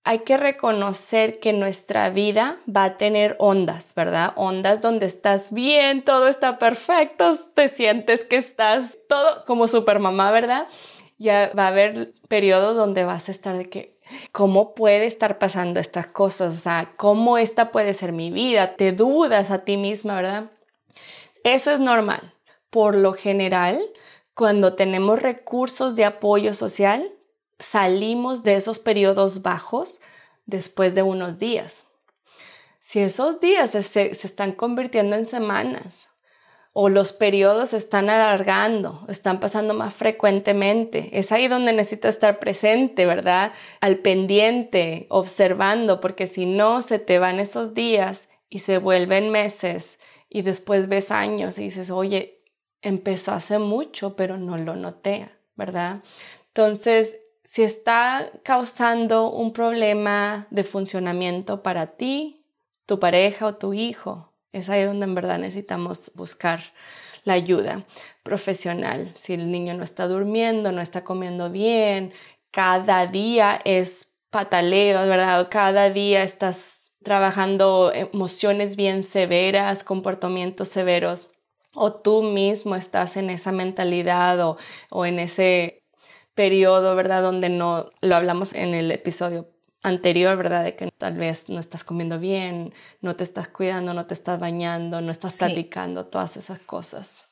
hay 0.04 0.20
que 0.20 0.38
reconocer 0.38 1.40
que 1.40 1.52
nuestra 1.52 2.10
vida 2.10 2.58
va 2.74 2.86
a 2.86 2.98
tener 2.98 3.36
ondas, 3.40 3.94
¿verdad? 3.94 4.32
Ondas 4.36 4.82
donde 4.82 5.06
estás 5.06 5.52
bien, 5.52 6.02
todo 6.02 6.30
está 6.30 6.58
perfecto, 6.58 7.38
te 7.54 7.68
sientes 7.68 8.24
que 8.24 8.38
estás 8.38 8.98
todo 9.10 9.44
como 9.46 9.68
supermamá, 9.68 10.32
¿verdad? 10.32 10.68
Ya 11.18 11.52
va 11.58 11.66
a 11.66 11.70
haber 11.70 12.14
periodos 12.28 12.76
donde 12.76 13.04
vas 13.04 13.28
a 13.28 13.32
estar 13.32 13.58
de 13.58 13.70
que, 13.70 13.98
¿cómo 14.32 14.76
puede 14.76 15.08
estar 15.08 15.40
pasando 15.40 15.80
estas 15.80 16.08
cosas? 16.08 16.56
O 16.56 16.60
sea, 16.60 16.94
¿cómo 16.96 17.38
esta 17.38 17.72
puede 17.72 17.94
ser 17.94 18.12
mi 18.12 18.32
vida? 18.32 18.76
Te 18.76 18.92
dudas 18.92 19.52
a 19.52 19.64
ti 19.64 19.78
misma, 19.78 20.16
¿verdad? 20.16 20.52
Eso 21.44 21.72
es 21.72 21.80
normal. 21.80 22.34
Por 22.70 22.96
lo 22.96 23.14
general, 23.14 23.80
cuando 24.34 24.76
tenemos 24.76 25.22
recursos 25.22 25.96
de 25.96 26.06
apoyo 26.06 26.54
social, 26.54 27.12
salimos 27.60 28.44
de 28.44 28.56
esos 28.56 28.80
periodos 28.80 29.42
bajos 29.42 30.00
después 30.46 30.94
de 30.94 31.02
unos 31.02 31.40
días. 31.40 31.86
Si 32.80 33.00
esos 33.00 33.40
días 33.40 33.72
se, 33.72 33.82
se 33.82 34.10
están 34.12 34.52
convirtiendo 34.52 35.16
en 35.16 35.26
semanas, 35.26 36.08
o 36.80 36.90
los 36.90 37.12
periodos 37.12 37.70
se 37.70 37.78
están 37.78 38.08
alargando, 38.08 39.04
están 39.10 39.40
pasando 39.40 39.74
más 39.74 39.96
frecuentemente. 39.96 41.10
Es 41.18 41.32
ahí 41.32 41.48
donde 41.48 41.74
necesitas 41.74 42.14
estar 42.14 42.38
presente, 42.38 43.08
¿verdad? 43.08 43.52
Al 43.82 43.98
pendiente, 43.98 45.08
observando, 45.10 46.00
porque 46.00 46.28
si 46.28 46.46
no, 46.46 46.84
se 46.84 47.00
te 47.00 47.18
van 47.18 47.40
esos 47.40 47.74
días 47.74 48.30
y 48.48 48.60
se 48.60 48.78
vuelven 48.78 49.32
meses 49.32 49.98
y 50.30 50.44
después 50.44 50.88
ves 50.88 51.10
años 51.10 51.58
y 51.58 51.64
dices, 51.64 51.90
oye, 51.90 52.44
empezó 52.84 53.32
hace 53.32 53.58
mucho, 53.58 54.16
pero 54.16 54.38
no 54.38 54.56
lo 54.56 54.76
noté, 54.76 55.30
¿verdad? 55.56 56.04
Entonces, 56.50 57.20
si 57.44 57.64
está 57.64 58.30
causando 58.44 59.32
un 59.32 59.52
problema 59.52 60.46
de 60.52 60.64
funcionamiento 60.64 61.64
para 61.64 61.96
ti, 61.96 62.46
tu 62.86 63.00
pareja 63.00 63.48
o 63.48 63.56
tu 63.56 63.74
hijo, 63.74 64.27
es 64.52 64.70
ahí 64.70 64.84
donde 64.84 65.06
en 65.06 65.16
verdad 65.16 65.40
necesitamos 65.40 66.12
buscar 66.16 66.62
la 67.24 67.34
ayuda 67.34 67.86
profesional. 68.24 69.12
Si 69.16 69.34
el 69.34 69.52
niño 69.52 69.74
no 69.74 69.84
está 69.84 70.08
durmiendo, 70.08 70.72
no 70.72 70.82
está 70.82 71.04
comiendo 71.04 71.52
bien, 71.52 72.14
cada 72.52 73.06
día 73.08 73.60
es 73.66 74.14
pataleo, 74.30 75.08
¿verdad? 75.08 75.48
Cada 75.50 75.90
día 75.90 76.24
estás 76.24 76.92
trabajando 77.04 77.92
emociones 77.94 78.76
bien 78.76 79.04
severas, 79.04 79.84
comportamientos 79.84 80.70
severos, 80.70 81.32
o 81.74 81.94
tú 81.94 82.24
mismo 82.24 82.76
estás 82.76 83.18
en 83.18 83.30
esa 83.30 83.52
mentalidad 83.52 84.40
o, 84.42 84.58
o 84.90 85.06
en 85.06 85.20
ese 85.20 85.84
periodo, 86.34 86.96
¿verdad? 86.96 87.22
Donde 87.22 87.50
no, 87.50 87.92
lo 88.02 88.16
hablamos 88.16 88.54
en 88.54 88.74
el 88.74 88.92
episodio 88.92 89.57
anterior, 89.88 90.38
¿verdad? 90.38 90.64
De 90.64 90.76
que 90.76 90.92
tal 90.92 91.18
vez 91.18 91.50
no 91.50 91.60
estás 91.60 91.84
comiendo 91.84 92.20
bien, 92.20 92.74
no 93.02 93.16
te 93.16 93.24
estás 93.24 93.48
cuidando, 93.48 93.94
no 93.94 94.06
te 94.06 94.14
estás 94.14 94.40
bañando, 94.40 95.02
no 95.02 95.12
estás 95.12 95.38
platicando, 95.38 96.06
todas 96.06 96.38
esas 96.38 96.60
cosas. 96.60 97.26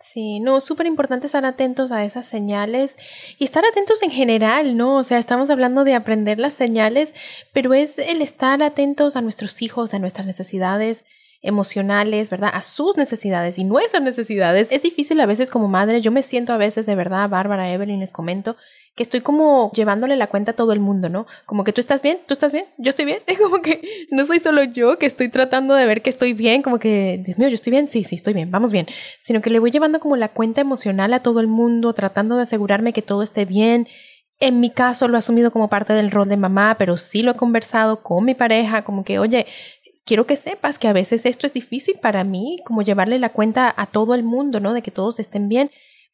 Sí, 0.00 0.40
no, 0.40 0.60
súper 0.60 0.86
importante 0.86 1.26
estar 1.26 1.44
atentos 1.44 1.92
a 1.92 2.04
esas 2.04 2.26
señales 2.26 2.98
y 3.38 3.44
estar 3.44 3.64
atentos 3.64 4.02
en 4.02 4.10
general, 4.10 4.76
¿no? 4.76 4.96
O 4.96 5.04
sea, 5.04 5.18
estamos 5.18 5.48
hablando 5.48 5.84
de 5.84 5.94
aprender 5.94 6.40
las 6.40 6.54
señales, 6.54 7.14
pero 7.52 7.72
es 7.72 7.98
el 7.98 8.20
estar 8.20 8.62
atentos 8.64 9.14
a 9.14 9.20
nuestros 9.20 9.62
hijos, 9.62 9.94
a 9.94 10.00
nuestras 10.00 10.26
necesidades 10.26 11.04
emocionales, 11.42 12.30
¿verdad? 12.30 12.50
A 12.54 12.62
sus 12.62 12.96
necesidades 12.96 13.58
y 13.58 13.64
nuestras 13.64 14.02
necesidades. 14.02 14.70
Es 14.70 14.82
difícil 14.82 15.20
a 15.20 15.26
veces 15.26 15.50
como 15.50 15.68
madre, 15.68 16.00
yo 16.00 16.12
me 16.12 16.22
siento 16.22 16.52
a 16.52 16.56
veces 16.56 16.86
de 16.86 16.94
verdad, 16.94 17.28
Bárbara, 17.28 17.72
Evelyn, 17.72 18.00
les 18.00 18.12
comento, 18.12 18.56
que 18.94 19.02
estoy 19.02 19.22
como 19.22 19.72
llevándole 19.72 20.16
la 20.16 20.28
cuenta 20.28 20.52
a 20.52 20.54
todo 20.54 20.72
el 20.72 20.78
mundo, 20.78 21.08
¿no? 21.08 21.26
Como 21.46 21.64
que 21.64 21.72
tú 21.72 21.80
estás 21.80 22.02
bien, 22.02 22.18
tú 22.26 22.34
estás 22.34 22.52
bien, 22.52 22.66
yo 22.78 22.90
estoy 22.90 23.06
bien, 23.06 23.20
como 23.42 23.60
que 23.60 23.82
no 24.10 24.24
soy 24.24 24.38
solo 24.38 24.62
yo 24.62 24.98
que 24.98 25.06
estoy 25.06 25.28
tratando 25.28 25.74
de 25.74 25.86
ver 25.86 26.02
que 26.02 26.10
estoy 26.10 26.32
bien, 26.32 26.62
como 26.62 26.78
que, 26.78 27.20
Dios 27.24 27.38
mío, 27.38 27.48
yo 27.48 27.54
estoy 27.54 27.72
bien, 27.72 27.88
sí, 27.88 28.04
sí, 28.04 28.14
estoy 28.14 28.34
bien, 28.34 28.50
vamos 28.50 28.70
bien, 28.70 28.86
sino 29.20 29.40
que 29.42 29.50
le 29.50 29.58
voy 29.58 29.70
llevando 29.72 29.98
como 29.98 30.16
la 30.16 30.28
cuenta 30.28 30.60
emocional 30.60 31.12
a 31.12 31.20
todo 31.20 31.40
el 31.40 31.48
mundo, 31.48 31.92
tratando 31.92 32.36
de 32.36 32.42
asegurarme 32.42 32.92
que 32.92 33.02
todo 33.02 33.22
esté 33.22 33.44
bien. 33.44 33.88
En 34.38 34.58
mi 34.58 34.70
caso 34.70 35.06
lo 35.06 35.16
he 35.16 35.18
asumido 35.18 35.52
como 35.52 35.68
parte 35.68 35.92
del 35.92 36.10
rol 36.10 36.28
de 36.28 36.36
mamá, 36.36 36.76
pero 36.78 36.96
sí 36.96 37.22
lo 37.22 37.30
he 37.30 37.36
conversado 37.36 38.02
con 38.02 38.24
mi 38.24 38.34
pareja, 38.34 38.82
como 38.82 39.04
que, 39.04 39.20
oye, 39.20 39.46
quiero 40.12 40.26
que 40.26 40.36
sepas 40.36 40.78
que 40.78 40.88
a 40.88 40.92
veces 40.92 41.24
esto 41.24 41.46
es 41.46 41.54
difícil 41.54 41.94
para 41.98 42.22
mí, 42.22 42.58
como 42.66 42.82
llevarle 42.82 43.18
la 43.18 43.30
cuenta 43.30 43.72
a 43.74 43.86
todo 43.86 44.14
el 44.14 44.22
mundo, 44.22 44.60
¿no? 44.60 44.74
De 44.74 44.82
que 44.82 44.90
todos 44.90 45.18
estén 45.18 45.48
bien. 45.48 45.70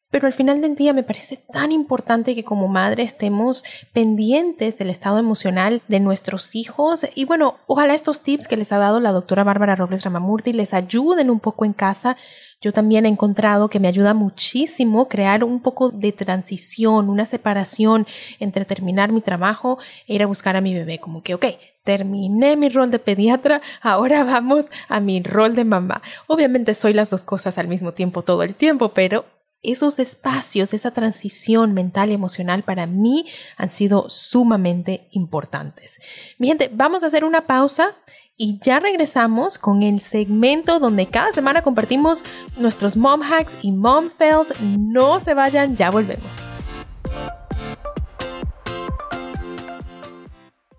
Pero 0.09 0.25
al 0.25 0.31
final 0.31 0.61
del 0.61 0.75
día 0.75 0.93
me 0.93 1.03
parece 1.03 1.35
tan 1.35 1.73
importante 1.73 2.33
que 2.33 2.45
como 2.45 2.69
madre 2.69 3.03
estemos 3.03 3.61
pendientes 3.91 4.77
del 4.77 4.89
estado 4.89 5.19
emocional 5.19 5.81
de 5.89 5.99
nuestros 5.99 6.55
hijos 6.55 7.05
y 7.13 7.25
bueno, 7.25 7.57
ojalá 7.67 7.93
estos 7.93 8.21
tips 8.21 8.47
que 8.47 8.55
les 8.55 8.71
ha 8.71 8.77
dado 8.77 9.01
la 9.01 9.11
doctora 9.11 9.43
Bárbara 9.43 9.75
Robles 9.75 10.05
Ramamurti 10.05 10.53
les 10.53 10.73
ayuden 10.73 11.29
un 11.29 11.41
poco 11.41 11.65
en 11.65 11.73
casa. 11.73 12.15
Yo 12.61 12.71
también 12.71 13.05
he 13.05 13.09
encontrado 13.09 13.69
que 13.69 13.81
me 13.81 13.89
ayuda 13.89 14.13
muchísimo 14.13 15.09
crear 15.09 15.43
un 15.43 15.61
poco 15.61 15.89
de 15.89 16.13
transición, 16.13 17.09
una 17.09 17.25
separación 17.25 18.07
entre 18.39 18.63
terminar 18.63 19.11
mi 19.11 19.19
trabajo 19.19 19.77
e 20.07 20.15
ir 20.15 20.23
a 20.23 20.27
buscar 20.27 20.55
a 20.55 20.61
mi 20.61 20.73
bebé. 20.73 20.99
Como 20.99 21.21
que, 21.21 21.35
ok, 21.35 21.45
terminé 21.89 22.55
mi 22.55 22.69
rol 22.69 22.91
de 22.91 22.99
pediatra, 22.99 23.63
ahora 23.81 24.23
vamos 24.23 24.65
a 24.89 24.99
mi 24.99 25.23
rol 25.23 25.55
de 25.55 25.65
mamá. 25.65 26.03
Obviamente 26.27 26.75
soy 26.75 26.93
las 26.93 27.09
dos 27.09 27.23
cosas 27.23 27.57
al 27.57 27.67
mismo 27.67 27.93
tiempo 27.93 28.21
todo 28.21 28.43
el 28.43 28.53
tiempo, 28.53 28.89
pero 28.89 29.25
esos 29.63 29.97
espacios, 29.97 30.75
esa 30.75 30.91
transición 30.91 31.73
mental 31.73 32.11
y 32.11 32.13
emocional 32.13 32.61
para 32.61 32.85
mí 32.85 33.25
han 33.57 33.71
sido 33.71 34.07
sumamente 34.07 35.07
importantes. 35.13 35.99
Mi 36.37 36.49
gente, 36.49 36.69
vamos 36.71 37.01
a 37.01 37.07
hacer 37.07 37.25
una 37.25 37.47
pausa 37.47 37.95
y 38.37 38.59
ya 38.61 38.79
regresamos 38.79 39.57
con 39.57 39.81
el 39.81 39.99
segmento 39.99 40.77
donde 40.77 41.07
cada 41.07 41.31
semana 41.31 41.63
compartimos 41.63 42.23
nuestros 42.55 42.97
mom 42.97 43.23
hacks 43.23 43.57
y 43.63 43.71
mom 43.71 44.11
fails. 44.11 44.53
No 44.61 45.19
se 45.19 45.33
vayan, 45.33 45.75
ya 45.75 45.89
volvemos. 45.89 46.37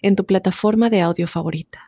en 0.00 0.16
tu 0.16 0.24
plataforma 0.24 0.90
de 0.90 1.00
audio 1.00 1.26
favorita. 1.26 1.80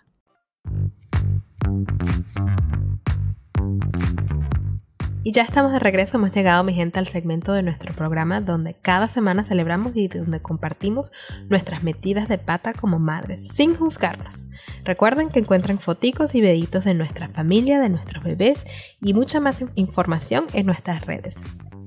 Y 5.23 5.33
ya 5.33 5.43
estamos 5.43 5.71
de 5.73 5.79
regreso, 5.79 6.17
hemos 6.17 6.35
llegado 6.35 6.65
mi 6.65 6.73
gente 6.73 6.99
al 6.99 7.07
segmento 7.07 7.53
de 7.53 7.63
nuestro 7.63 7.93
programa 7.95 8.41
donde 8.41 8.75
cada 8.75 9.07
semana 9.07 9.45
celebramos 9.45 9.93
y 9.95 10.09
donde 10.09 10.41
compartimos 10.41 11.13
nuestras 11.51 11.83
metidas 11.83 12.27
de 12.27 12.39
pata 12.39 12.73
como 12.73 12.99
madres, 12.99 13.47
sin 13.53 13.77
juzgarnos. 13.77 14.47
Recuerden 14.83 15.29
que 15.29 15.41
encuentran 15.41 15.79
foticos 15.79 16.35
y 16.35 16.41
videitos 16.41 16.85
de 16.85 16.95
nuestra 16.95 17.29
familia, 17.29 17.81
de 17.81 17.91
nuestros 17.91 18.25
bebés 18.25 18.65
y 19.03 19.13
mucha 19.13 19.41
más 19.41 19.63
información 19.75 20.47
en 20.55 20.65
nuestras 20.65 21.05
redes. 21.05 21.35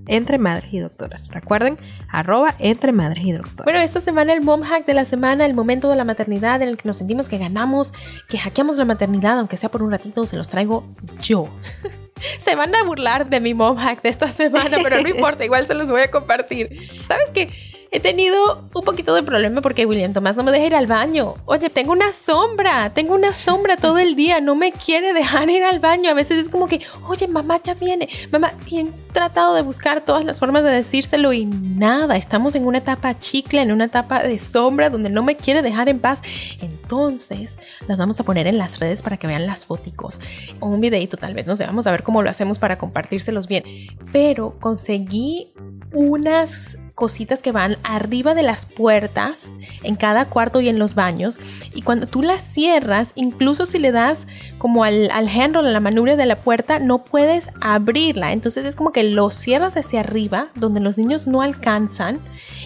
Entre 0.07 0.37
Madres 0.37 0.73
y 0.73 0.79
Doctoras. 0.79 1.27
Recuerden, 1.29 1.77
arroba 2.09 2.55
Entre 2.59 2.91
Madres 2.91 3.23
y 3.23 3.31
Doctoras. 3.31 3.63
Bueno, 3.63 3.79
esta 3.79 4.01
semana 4.01 4.33
el 4.33 4.41
mom 4.41 4.61
hack 4.61 4.85
de 4.85 4.93
la 4.93 5.05
semana, 5.05 5.45
el 5.45 5.53
momento 5.53 5.89
de 5.89 5.95
la 5.95 6.03
maternidad 6.03 6.61
en 6.61 6.69
el 6.69 6.77
que 6.77 6.87
nos 6.87 6.97
sentimos 6.97 7.29
que 7.29 7.37
ganamos, 7.37 7.93
que 8.27 8.37
hackeamos 8.37 8.77
la 8.77 8.85
maternidad, 8.85 9.39
aunque 9.39 9.57
sea 9.57 9.69
por 9.69 9.81
un 9.81 9.91
ratito, 9.91 10.25
se 10.27 10.37
los 10.37 10.47
traigo 10.47 10.87
yo. 11.21 11.47
Se 12.37 12.55
van 12.55 12.73
a 12.73 12.83
burlar 12.83 13.29
de 13.29 13.41
mi 13.41 13.53
mom 13.53 13.75
hack 13.75 14.01
de 14.01 14.07
esta 14.07 14.31
semana, 14.31 14.77
pero 14.81 15.01
no 15.01 15.09
importa, 15.09 15.43
igual 15.43 15.65
se 15.65 15.73
los 15.73 15.87
voy 15.87 16.01
a 16.01 16.11
compartir. 16.11 16.69
¿Sabes 17.05 17.29
qué? 17.33 17.72
He 17.95 17.99
tenido 17.99 18.63
un 18.73 18.83
poquito 18.83 19.13
de 19.13 19.21
problema 19.21 19.61
porque 19.61 19.85
William 19.85 20.13
Tomás 20.13 20.35
no 20.35 20.43
me 20.43 20.51
deja 20.51 20.65
ir 20.65 20.73
al 20.73 20.87
baño. 20.87 21.35
Oye, 21.45 21.69
tengo 21.69 21.91
una 21.91 22.11
sombra, 22.11 22.89
tengo 22.89 23.13
una 23.13 23.33
sombra 23.33 23.77
todo 23.77 23.99
el 23.99 24.15
día, 24.15 24.41
no 24.41 24.55
me 24.55 24.71
quiere 24.71 25.13
dejar 25.13 25.47
ir 25.51 25.63
al 25.63 25.79
baño. 25.79 26.09
A 26.09 26.15
veces 26.15 26.39
es 26.39 26.49
como 26.49 26.67
que, 26.67 26.81
oye, 27.07 27.27
mamá 27.27 27.61
ya 27.63 27.75
viene, 27.75 28.09
mamá, 28.31 28.53
y 28.65 28.79
he 28.79 28.91
tratado 29.13 29.53
de 29.53 29.61
buscar 29.61 30.01
todas 30.01 30.25
las 30.25 30.39
formas 30.39 30.63
de 30.63 30.71
decírselo 30.71 31.33
y 31.33 31.45
nada. 31.45 32.17
Estamos 32.17 32.55
en 32.55 32.65
una 32.65 32.79
etapa 32.79 33.19
chicle, 33.19 33.61
en 33.61 33.71
una 33.71 33.85
etapa 33.85 34.23
de 34.23 34.39
sombra 34.39 34.89
donde 34.89 35.11
no 35.11 35.21
me 35.21 35.35
quiere 35.35 35.61
dejar 35.61 35.87
en 35.87 35.99
paz. 35.99 36.19
Entonces, 36.61 37.59
las 37.87 37.99
vamos 37.99 38.19
a 38.19 38.23
poner 38.23 38.47
en 38.47 38.57
las 38.57 38.79
redes 38.79 39.03
para 39.03 39.17
que 39.17 39.27
vean 39.27 39.45
las 39.45 39.65
fotos 39.65 40.19
o 40.59 40.67
un 40.67 40.81
videito 40.81 41.17
tal 41.17 41.33
vez, 41.33 41.47
no 41.47 41.55
sé, 41.55 41.65
vamos 41.65 41.87
a 41.87 41.91
ver 41.91 42.03
cómo 42.03 42.23
lo 42.23 42.29
hacemos 42.29 42.57
para 42.57 42.77
compartírselos 42.77 43.47
bien. 43.47 43.63
Pero 44.11 44.57
conseguí 44.59 45.53
unas 45.93 46.77
cositas 46.95 47.41
que 47.41 47.51
van 47.51 47.77
arriba 47.83 48.35
de 48.35 48.43
las 48.43 48.65
puertas, 48.65 49.53
en 49.83 49.95
cada 49.95 50.29
cuarto 50.29 50.61
y 50.61 50.69
en 50.69 50.79
los 50.79 50.95
baños. 50.95 51.39
Y 51.73 51.81
cuando 51.81 52.07
tú 52.07 52.21
las 52.21 52.41
cierras, 52.41 53.11
incluso 53.15 53.65
si 53.65 53.79
le 53.79 53.91
das 53.91 54.27
como 54.57 54.83
al, 54.83 55.09
al 55.11 55.27
handle, 55.27 55.67
a 55.67 55.71
la 55.71 55.79
manubrio 55.79 56.17
de 56.17 56.25
la 56.25 56.35
puerta, 56.35 56.79
no 56.79 56.99
puedes 56.99 57.49
abrirla. 57.61 58.31
Entonces 58.31 58.65
es 58.65 58.75
como 58.75 58.91
que 58.91 59.03
lo 59.03 59.31
cierras 59.31 59.75
hacia 59.77 60.01
arriba, 60.01 60.49
donde 60.55 60.79
los 60.79 60.97
niños 60.97 61.27
no 61.27 61.41
alcanzan. 61.41 62.19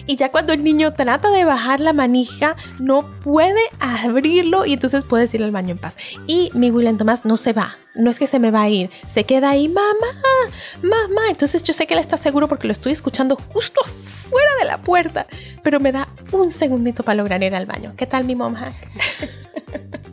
Y 0.06 0.16
ya 0.16 0.30
cuando 0.30 0.52
el 0.52 0.62
niño 0.62 0.92
trata 0.92 1.30
de 1.30 1.44
bajar 1.44 1.80
la 1.80 1.92
manija, 1.92 2.56
no 2.78 3.20
puede 3.20 3.60
abrirlo 3.80 4.66
y 4.66 4.74
entonces 4.74 5.04
puedes 5.04 5.32
ir 5.34 5.42
al 5.42 5.50
baño 5.50 5.70
en 5.70 5.78
paz. 5.78 5.96
Y 6.26 6.50
mi 6.54 6.70
William 6.70 6.96
Tomás 6.96 7.24
no 7.24 7.36
se 7.36 7.52
va 7.52 7.76
no 7.98 8.10
es 8.10 8.18
que 8.18 8.26
se 8.26 8.38
me 8.38 8.50
va 8.50 8.62
a 8.62 8.68
ir, 8.68 8.90
se 9.08 9.24
queda 9.24 9.50
ahí, 9.50 9.68
mamá, 9.68 9.90
mamá. 10.82 11.28
Entonces 11.28 11.62
yo 11.62 11.72
sé 11.72 11.86
que 11.86 11.94
él 11.94 12.00
está 12.00 12.16
seguro 12.16 12.48
porque 12.48 12.66
lo 12.66 12.72
estoy 12.72 12.92
escuchando 12.92 13.36
justo 13.36 13.80
fuera 13.84 14.54
de 14.58 14.64
la 14.64 14.78
puerta, 14.78 15.26
pero 15.62 15.80
me 15.80 15.92
da 15.92 16.08
un 16.32 16.50
segundito 16.50 17.02
para 17.02 17.16
lograr 17.16 17.42
ir 17.42 17.54
al 17.54 17.66
baño. 17.66 17.94
¿Qué 17.96 18.06
tal 18.06 18.24
mi 18.24 18.34
mom 18.34 18.54
hack? 18.54 18.74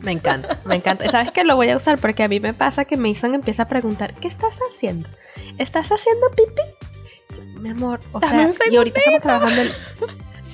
Me 0.02 0.12
encanta, 0.12 0.60
me 0.64 0.76
encanta. 0.76 1.10
¿Sabes 1.10 1.32
que 1.32 1.42
lo 1.42 1.56
voy 1.56 1.68
a 1.68 1.76
usar? 1.76 1.98
Porque 1.98 2.22
a 2.22 2.28
mí 2.28 2.38
me 2.38 2.54
pasa 2.54 2.84
que 2.84 2.96
Mason 2.96 3.34
empieza 3.34 3.64
a 3.64 3.68
preguntar, 3.68 4.14
¿qué 4.14 4.28
estás 4.28 4.56
haciendo? 4.70 5.08
¿Estás 5.58 5.90
haciendo 5.90 6.30
pipí? 6.30 6.62
mi 7.58 7.70
amor, 7.70 8.00
o 8.12 8.20
sea, 8.20 8.48
y 8.70 8.76
ahorita 8.76 9.00
estamos 9.00 9.20
trabajando 9.20 9.62
en... 9.62 9.70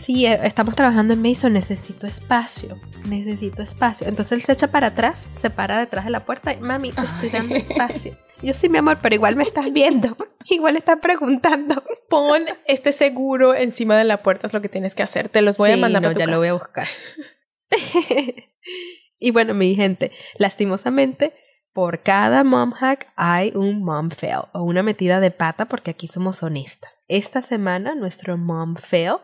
Sí, 0.03 0.27
eh, 0.27 0.41
estamos 0.43 0.75
trabajando 0.75 1.15
en 1.15 1.23
Mason, 1.23 1.53
necesito 1.53 2.09
espacio, 2.09 2.81
necesito 3.07 3.63
espacio. 3.63 4.09
Entonces 4.09 4.33
él 4.33 4.43
se 4.43 4.53
echa 4.53 4.67
para 4.67 4.89
atrás, 4.89 5.29
se 5.33 5.49
para 5.49 5.79
detrás 5.79 6.05
de 6.05 6.11
la 6.11 6.21
puerta 6.21 6.53
y, 6.53 6.57
mami, 6.57 6.91
te 6.91 7.03
estoy 7.03 7.29
dando 7.29 7.55
espacio. 7.55 8.17
Yo 8.43 8.53
sí, 8.53 8.69
mi 8.69 8.79
amor, 8.79 8.99
pero 9.01 9.15
igual 9.15 9.37
me 9.37 9.45
estás 9.45 9.73
viendo, 9.73 10.17
igual 10.47 10.75
estás 10.75 10.99
preguntando. 11.01 11.85
Pon 12.09 12.43
este 12.67 12.91
seguro 12.91 13.55
encima 13.55 13.97
de 13.97 14.03
la 14.03 14.25
puerta, 14.25 14.49
es 14.49 14.53
lo 14.53 14.61
que 14.61 14.69
tienes 14.69 14.97
que 14.97 15.05
hacer. 15.05 15.29
Te 15.29 15.41
los 15.41 15.57
voy 15.57 15.71
a 15.71 15.77
mandar. 15.77 16.03
No, 16.03 16.11
ya 16.11 16.27
lo 16.27 16.39
voy 16.39 16.49
a 16.49 16.55
buscar. 16.55 16.89
y 19.21 19.31
bueno, 19.31 19.55
mi 19.55 19.77
gente, 19.77 20.11
lastimosamente, 20.37 21.33
por 21.73 22.03
cada 22.03 22.43
mom 22.43 22.73
hack 22.73 23.13
hay 23.15 23.53
un 23.55 23.85
mom 23.85 24.11
fail 24.11 24.43
o 24.53 24.65
una 24.65 24.83
metida 24.83 25.21
de 25.21 25.31
pata 25.31 25.67
porque 25.67 25.93
aquí 25.93 26.09
somos 26.09 26.43
honestas. 26.43 27.05
Esta 27.07 27.41
semana 27.41 27.95
nuestro 27.95 28.37
mom 28.37 28.75
fail 28.75 29.19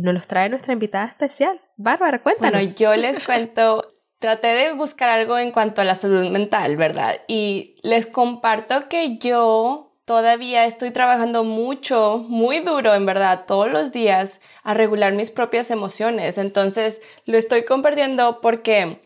nos 0.00 0.14
los 0.14 0.26
trae 0.26 0.48
nuestra 0.48 0.72
invitada 0.72 1.06
especial. 1.06 1.60
Bárbara, 1.76 2.22
cuéntanos. 2.22 2.52
Bueno, 2.60 2.74
yo 2.76 2.94
les 2.94 3.18
cuento, 3.24 3.86
traté 4.18 4.48
de 4.48 4.72
buscar 4.72 5.08
algo 5.08 5.38
en 5.38 5.52
cuanto 5.52 5.80
a 5.80 5.84
la 5.84 5.94
salud 5.94 6.30
mental, 6.30 6.76
¿verdad? 6.76 7.20
Y 7.28 7.76
les 7.82 8.06
comparto 8.06 8.88
que 8.88 9.18
yo 9.18 9.90
todavía 10.04 10.64
estoy 10.64 10.90
trabajando 10.90 11.44
mucho, 11.44 12.24
muy 12.28 12.58
duro, 12.60 12.94
en 12.94 13.06
verdad, 13.06 13.44
todos 13.46 13.70
los 13.70 13.92
días 13.92 14.40
a 14.64 14.74
regular 14.74 15.12
mis 15.12 15.30
propias 15.30 15.70
emociones. 15.70 16.36
Entonces, 16.36 17.00
lo 17.26 17.38
estoy 17.38 17.64
compartiendo 17.64 18.40
porque 18.40 19.00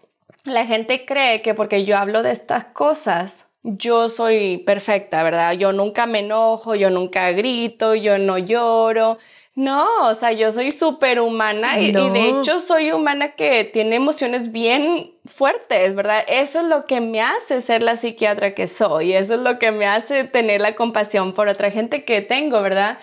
la 0.44 0.64
gente 0.64 1.04
cree 1.04 1.42
que 1.42 1.54
porque 1.54 1.84
yo 1.84 1.98
hablo 1.98 2.22
de 2.22 2.32
estas 2.32 2.64
cosas, 2.64 3.46
yo 3.62 4.08
soy 4.08 4.58
perfecta, 4.58 5.22
¿verdad? 5.22 5.52
Yo 5.52 5.72
nunca 5.72 6.06
me 6.06 6.20
enojo, 6.20 6.74
yo 6.74 6.90
nunca 6.90 7.30
grito, 7.32 7.94
yo 7.94 8.18
no 8.18 8.38
lloro. 8.38 9.18
No, 9.56 10.08
o 10.08 10.14
sea, 10.14 10.32
yo 10.32 10.50
soy 10.50 10.72
súper 10.72 11.20
humana 11.20 11.78
y, 11.78 11.92
de 11.92 12.28
hecho 12.28 12.58
soy 12.58 12.90
humana 12.90 13.32
que 13.32 13.62
tiene 13.64 13.94
emociones 13.94 14.50
bien 14.50 15.12
fuertes, 15.26 15.94
¿verdad? 15.94 16.24
Eso 16.26 16.60
es 16.60 16.66
lo 16.66 16.86
que 16.86 17.00
me 17.00 17.20
hace 17.20 17.60
ser 17.60 17.84
la 17.84 17.96
psiquiatra 17.96 18.54
que 18.54 18.66
soy, 18.66 19.12
eso 19.12 19.34
es 19.34 19.40
lo 19.40 19.60
que 19.60 19.70
me 19.70 19.86
hace 19.86 20.24
tener 20.24 20.60
la 20.60 20.74
compasión 20.74 21.34
por 21.34 21.46
otra 21.46 21.70
gente 21.70 22.04
que 22.04 22.20
tengo, 22.20 22.60
¿verdad? 22.62 22.98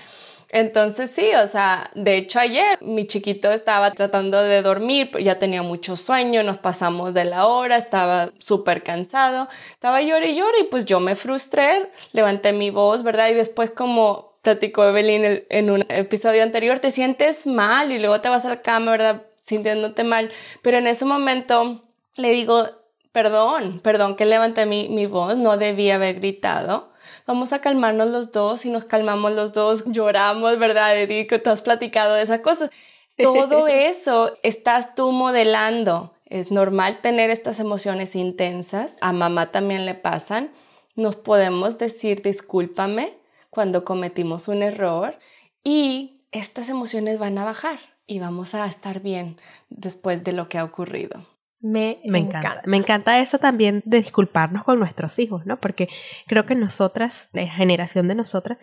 Entonces 0.49 1.09
sí, 1.11 1.33
o 1.41 1.47
sea, 1.47 1.89
de 1.95 2.17
hecho 2.17 2.37
ayer 2.37 2.77
mi 2.81 3.07
chiquito 3.07 3.49
estaba 3.53 3.91
tratando 3.91 4.43
de 4.43 4.61
dormir, 4.61 5.09
ya 5.23 5.39
tenía 5.39 5.61
mucho 5.61 5.95
sueño, 5.95 6.43
nos 6.43 6.57
pasamos 6.57 7.13
de 7.13 7.23
la 7.23 7.47
hora, 7.47 7.77
estaba 7.77 8.31
súper 8.39 8.83
cansado, 8.83 9.47
estaba 9.71 10.01
llorando 10.01 10.27
y 10.27 10.35
llorando 10.35 10.59
y 10.59 10.63
pues 10.65 10.83
yo 10.83 10.99
me 10.99 11.15
frustré, 11.15 11.89
levanté 12.11 12.51
mi 12.51 12.69
voz, 12.69 13.03
¿verdad? 13.03 13.29
Y 13.29 13.35
después 13.35 13.69
como 13.69 14.30
platicó 14.41 14.83
Evelyn 14.85 15.43
en 15.49 15.69
un 15.69 15.85
episodio 15.89 16.43
anterior, 16.43 16.79
te 16.79 16.91
sientes 16.91 17.45
mal 17.45 17.91
y 17.91 17.99
luego 17.99 18.21
te 18.21 18.29
vas 18.29 18.45
a 18.45 18.49
la 18.49 18.61
cama, 18.61 18.91
¿verdad? 18.91 19.23
Sintiéndote 19.39 20.03
mal. 20.03 20.31
Pero 20.61 20.77
en 20.77 20.87
ese 20.87 21.05
momento 21.05 21.83
le 22.15 22.31
digo, 22.31 22.65
perdón, 23.11 23.79
perdón 23.83 24.15
que 24.15 24.25
levanté 24.25 24.65
mi, 24.65 24.89
mi 24.89 25.05
voz, 25.05 25.37
no 25.37 25.57
debía 25.57 25.95
haber 25.95 26.15
gritado. 26.15 26.91
Vamos 27.25 27.53
a 27.53 27.61
calmarnos 27.61 28.09
los 28.09 28.31
dos 28.31 28.65
y 28.65 28.69
nos 28.69 28.85
calmamos 28.85 29.31
los 29.31 29.53
dos, 29.53 29.83
lloramos, 29.87 30.57
¿verdad, 30.59 30.93
que 31.07 31.41
Tú 31.43 31.49
has 31.49 31.61
platicado 31.61 32.15
de 32.15 32.23
esas 32.23 32.41
cosas. 32.41 32.69
Todo 33.17 33.67
eso 33.67 34.37
estás 34.43 34.95
tú 34.95 35.11
modelando. 35.11 36.13
Es 36.25 36.51
normal 36.51 37.01
tener 37.01 37.29
estas 37.29 37.59
emociones 37.59 38.15
intensas. 38.15 38.97
A 39.01 39.11
mamá 39.11 39.51
también 39.51 39.85
le 39.85 39.95
pasan. 39.95 40.51
Nos 40.95 41.15
podemos 41.15 41.77
decir 41.77 42.21
discúlpame, 42.21 43.13
cuando 43.51 43.85
cometimos 43.85 44.47
un 44.47 44.63
error 44.63 45.19
y 45.63 46.25
estas 46.31 46.69
emociones 46.69 47.19
van 47.19 47.37
a 47.37 47.43
bajar 47.43 47.79
y 48.07 48.19
vamos 48.19 48.55
a 48.55 48.65
estar 48.65 49.01
bien 49.01 49.37
después 49.69 50.23
de 50.23 50.33
lo 50.33 50.49
que 50.49 50.57
ha 50.57 50.63
ocurrido. 50.63 51.23
Me, 51.59 52.01
me 52.05 52.17
encanta. 52.17 52.63
Me 52.65 52.77
encanta 52.77 53.19
eso 53.19 53.37
también 53.37 53.83
de 53.85 54.01
disculparnos 54.01 54.63
con 54.63 54.79
nuestros 54.79 55.19
hijos, 55.19 55.45
¿no? 55.45 55.59
Porque 55.59 55.89
creo 56.25 56.47
que 56.47 56.55
nosotras, 56.55 57.29
la 57.33 57.45
generación 57.45 58.07
de 58.07 58.15
nosotras, 58.15 58.57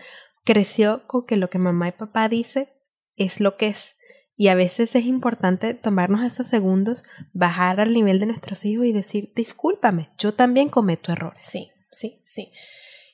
creció 0.45 1.07
con 1.07 1.27
que 1.27 1.37
lo 1.37 1.49
que 1.49 1.59
mamá 1.59 1.89
y 1.89 1.93
papá 1.93 2.29
dice 2.29 2.73
es 3.17 3.41
lo 3.41 3.57
que 3.57 3.69
es. 3.69 3.95
Y 4.37 4.49
a 4.49 4.55
veces 4.55 4.97
es 4.97 5.05
importante 5.05 5.75
tomarnos 5.75 6.23
esos 6.23 6.49
segundos, 6.49 7.03
bajar 7.33 7.81
al 7.81 7.93
nivel 7.93 8.19
de 8.19 8.27
nuestros 8.27 8.65
hijos 8.65 8.87
y 8.87 8.93
decir, 8.93 9.33
discúlpame, 9.35 10.11
yo 10.17 10.35
también 10.35 10.69
cometo 10.69 11.13
errores. 11.13 11.41
Sí, 11.43 11.71
sí, 11.91 12.21
sí. 12.23 12.51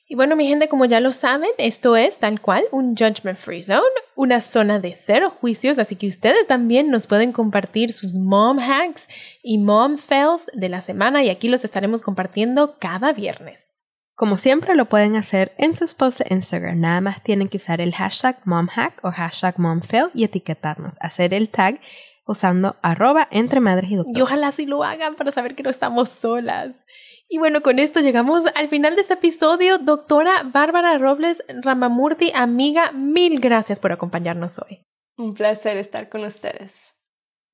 Y 0.07 0.15
bueno, 0.15 0.35
mi 0.35 0.47
gente, 0.47 0.69
como 0.69 0.85
ya 0.85 0.99
lo 0.99 1.11
saben, 1.11 1.49
esto 1.57 1.95
es 1.95 2.17
tal 2.17 2.39
cual 2.39 2.65
un 2.71 2.95
Judgment 2.95 3.39
Free 3.39 3.63
Zone, 3.63 3.81
una 4.15 4.39
zona 4.39 4.79
de 4.79 4.93
cero 4.93 5.31
juicios, 5.31 5.79
así 5.79 5.95
que 5.95 6.07
ustedes 6.07 6.45
también 6.45 6.91
nos 6.91 7.07
pueden 7.07 7.31
compartir 7.31 7.91
sus 7.91 8.13
mom 8.13 8.59
hacks 8.59 9.07
y 9.41 9.57
mom 9.57 9.97
fails 9.97 10.45
de 10.53 10.69
la 10.69 10.81
semana 10.81 11.23
y 11.23 11.29
aquí 11.29 11.47
los 11.47 11.63
estaremos 11.63 12.03
compartiendo 12.03 12.77
cada 12.77 13.13
viernes. 13.13 13.71
Como 14.13 14.37
siempre 14.37 14.75
lo 14.75 14.85
pueden 14.85 15.15
hacer 15.15 15.53
en 15.57 15.75
sus 15.75 15.95
posts 15.95 16.23
de 16.23 16.35
Instagram, 16.35 16.79
nada 16.79 17.01
más 17.01 17.23
tienen 17.23 17.49
que 17.49 17.57
usar 17.57 17.81
el 17.81 17.93
hashtag 17.93 18.39
momhack 18.45 19.03
o 19.03 19.11
hashtag 19.11 19.59
momfail 19.59 20.11
y 20.13 20.23
etiquetarnos, 20.23 20.95
hacer 20.99 21.33
el 21.33 21.49
tag 21.49 21.81
usando 22.27 22.75
arroba 22.81 23.27
entre 23.31 23.59
madres 23.59 23.91
y 23.91 23.95
doctores. 23.95 24.17
Y 24.17 24.21
ojalá 24.21 24.51
sí 24.51 24.65
lo 24.65 24.83
hagan 24.83 25.15
para 25.15 25.31
saber 25.31 25.55
que 25.55 25.63
no 25.63 25.69
estamos 25.69 26.09
solas. 26.09 26.85
Y 27.27 27.39
bueno, 27.39 27.61
con 27.61 27.79
esto 27.79 28.01
llegamos 28.01 28.43
al 28.55 28.67
final 28.67 28.95
de 28.95 29.01
este 29.01 29.15
episodio. 29.15 29.79
Doctora 29.79 30.43
Bárbara 30.43 30.97
Robles 30.97 31.43
Ramamurti, 31.47 32.31
amiga, 32.35 32.91
mil 32.91 33.39
gracias 33.39 33.79
por 33.79 33.91
acompañarnos 33.91 34.59
hoy. 34.59 34.83
Un 35.17 35.33
placer 35.33 35.77
estar 35.77 36.09
con 36.09 36.23
ustedes. 36.23 36.71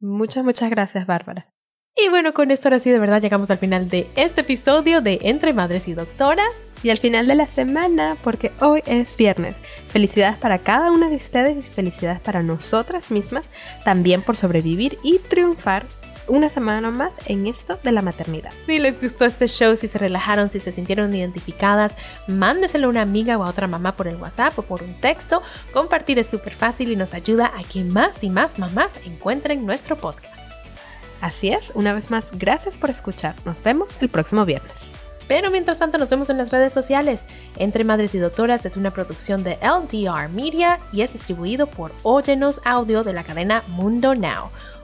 Muchas, 0.02 0.44
muchas 0.44 0.70
gracias, 0.70 1.06
Bárbara. 1.06 1.48
Y 1.96 2.10
bueno, 2.10 2.34
con 2.34 2.52
esto 2.52 2.68
ahora 2.68 2.80
sí 2.80 2.90
de 2.90 3.00
verdad 3.00 3.22
llegamos 3.22 3.52
al 3.52 3.60
final 3.60 3.88
de 3.88 4.08
este 4.16 4.42
episodio 4.42 5.02
de 5.02 5.20
Entre 5.22 5.54
Madres 5.54 5.88
y 5.88 5.94
Doctoras. 5.94 6.54
Y 6.84 6.90
al 6.90 6.98
final 6.98 7.28
de 7.28 7.36
la 7.36 7.48
semana, 7.48 8.18
porque 8.24 8.52
hoy 8.60 8.82
es 8.88 9.16
viernes. 9.16 9.56
Felicidades 9.88 10.38
para 10.38 10.60
cada 10.60 10.92
una 10.92 11.10
de 11.10 11.18
ustedes 11.18 11.68
y 11.68 11.70
felicidades 11.70 12.20
para 12.20 12.42
nosotras 12.42 13.12
mismas, 13.12 13.44
también 13.86 14.24
por 14.24 14.36
sobrevivir 14.36 14.98
y 15.04 15.20
triunfar 15.20 15.86
una 16.28 16.50
semana 16.50 16.92
más 16.92 17.14
en 17.26 17.48
esto 17.48 17.80
de 17.84 17.92
la 17.92 18.02
maternidad. 18.02 18.52
Si 18.66 18.80
les 18.80 19.00
gustó 19.02 19.26
este 19.26 19.48
show, 19.48 19.76
si 19.76 19.88
se 19.88 19.98
relajaron, 19.98 20.50
si 20.50 20.60
se 20.60 20.72
sintieron 20.72 21.14
identificadas, 21.16 21.96
mándeselo 22.28 22.88
a 22.88 22.90
una 22.90 23.02
amiga 23.02 23.38
o 23.38 23.44
a 23.44 23.50
otra 23.50 23.68
mamá 23.68 23.96
por 23.96 24.08
el 24.08 24.16
WhatsApp 24.16 24.58
o 24.60 24.62
por 24.62 24.84
un 24.84 25.00
texto. 25.00 25.42
Compartir 25.74 26.20
es 26.20 26.28
súper 26.28 26.56
fácil 26.56 26.92
y 26.92 26.96
nos 26.96 27.14
ayuda 27.14 27.52
a 27.58 27.64
que 27.64 27.84
más 27.84 28.24
y 28.24 28.30
más 28.30 28.60
mamás 28.60 28.92
encuentren 29.06 29.66
nuestro 29.66 29.98
podcast. 29.98 30.42
Así 31.22 31.50
es, 31.50 31.72
una 31.76 31.94
vez 31.94 32.10
más, 32.10 32.26
gracias 32.34 32.78
por 32.78 32.90
escuchar. 32.90 33.36
Nos 33.46 33.62
vemos 33.62 33.90
el 34.02 34.10
próximo 34.10 34.44
viernes. 34.44 34.74
Pero 35.28 35.52
mientras 35.52 35.78
tanto 35.78 35.98
nos 35.98 36.10
vemos 36.10 36.30
en 36.30 36.38
las 36.38 36.52
redes 36.52 36.74
sociales. 36.74 37.26
Entre 37.58 37.84
Madres 37.84 38.14
y 38.16 38.18
Doctoras 38.18 38.66
es 38.66 38.76
una 38.76 38.92
producción 38.92 39.44
de 39.44 39.58
LDR 39.62 40.30
Media 40.30 40.80
y 40.92 41.04
es 41.04 41.14
distribuido 41.14 41.68
por 41.68 41.94
Óyenos 42.04 42.60
Audio 42.66 43.04
de 43.04 43.14
la 43.14 43.24
cadena 43.24 43.64
Mundo 43.68 44.16
Now. 44.16 44.50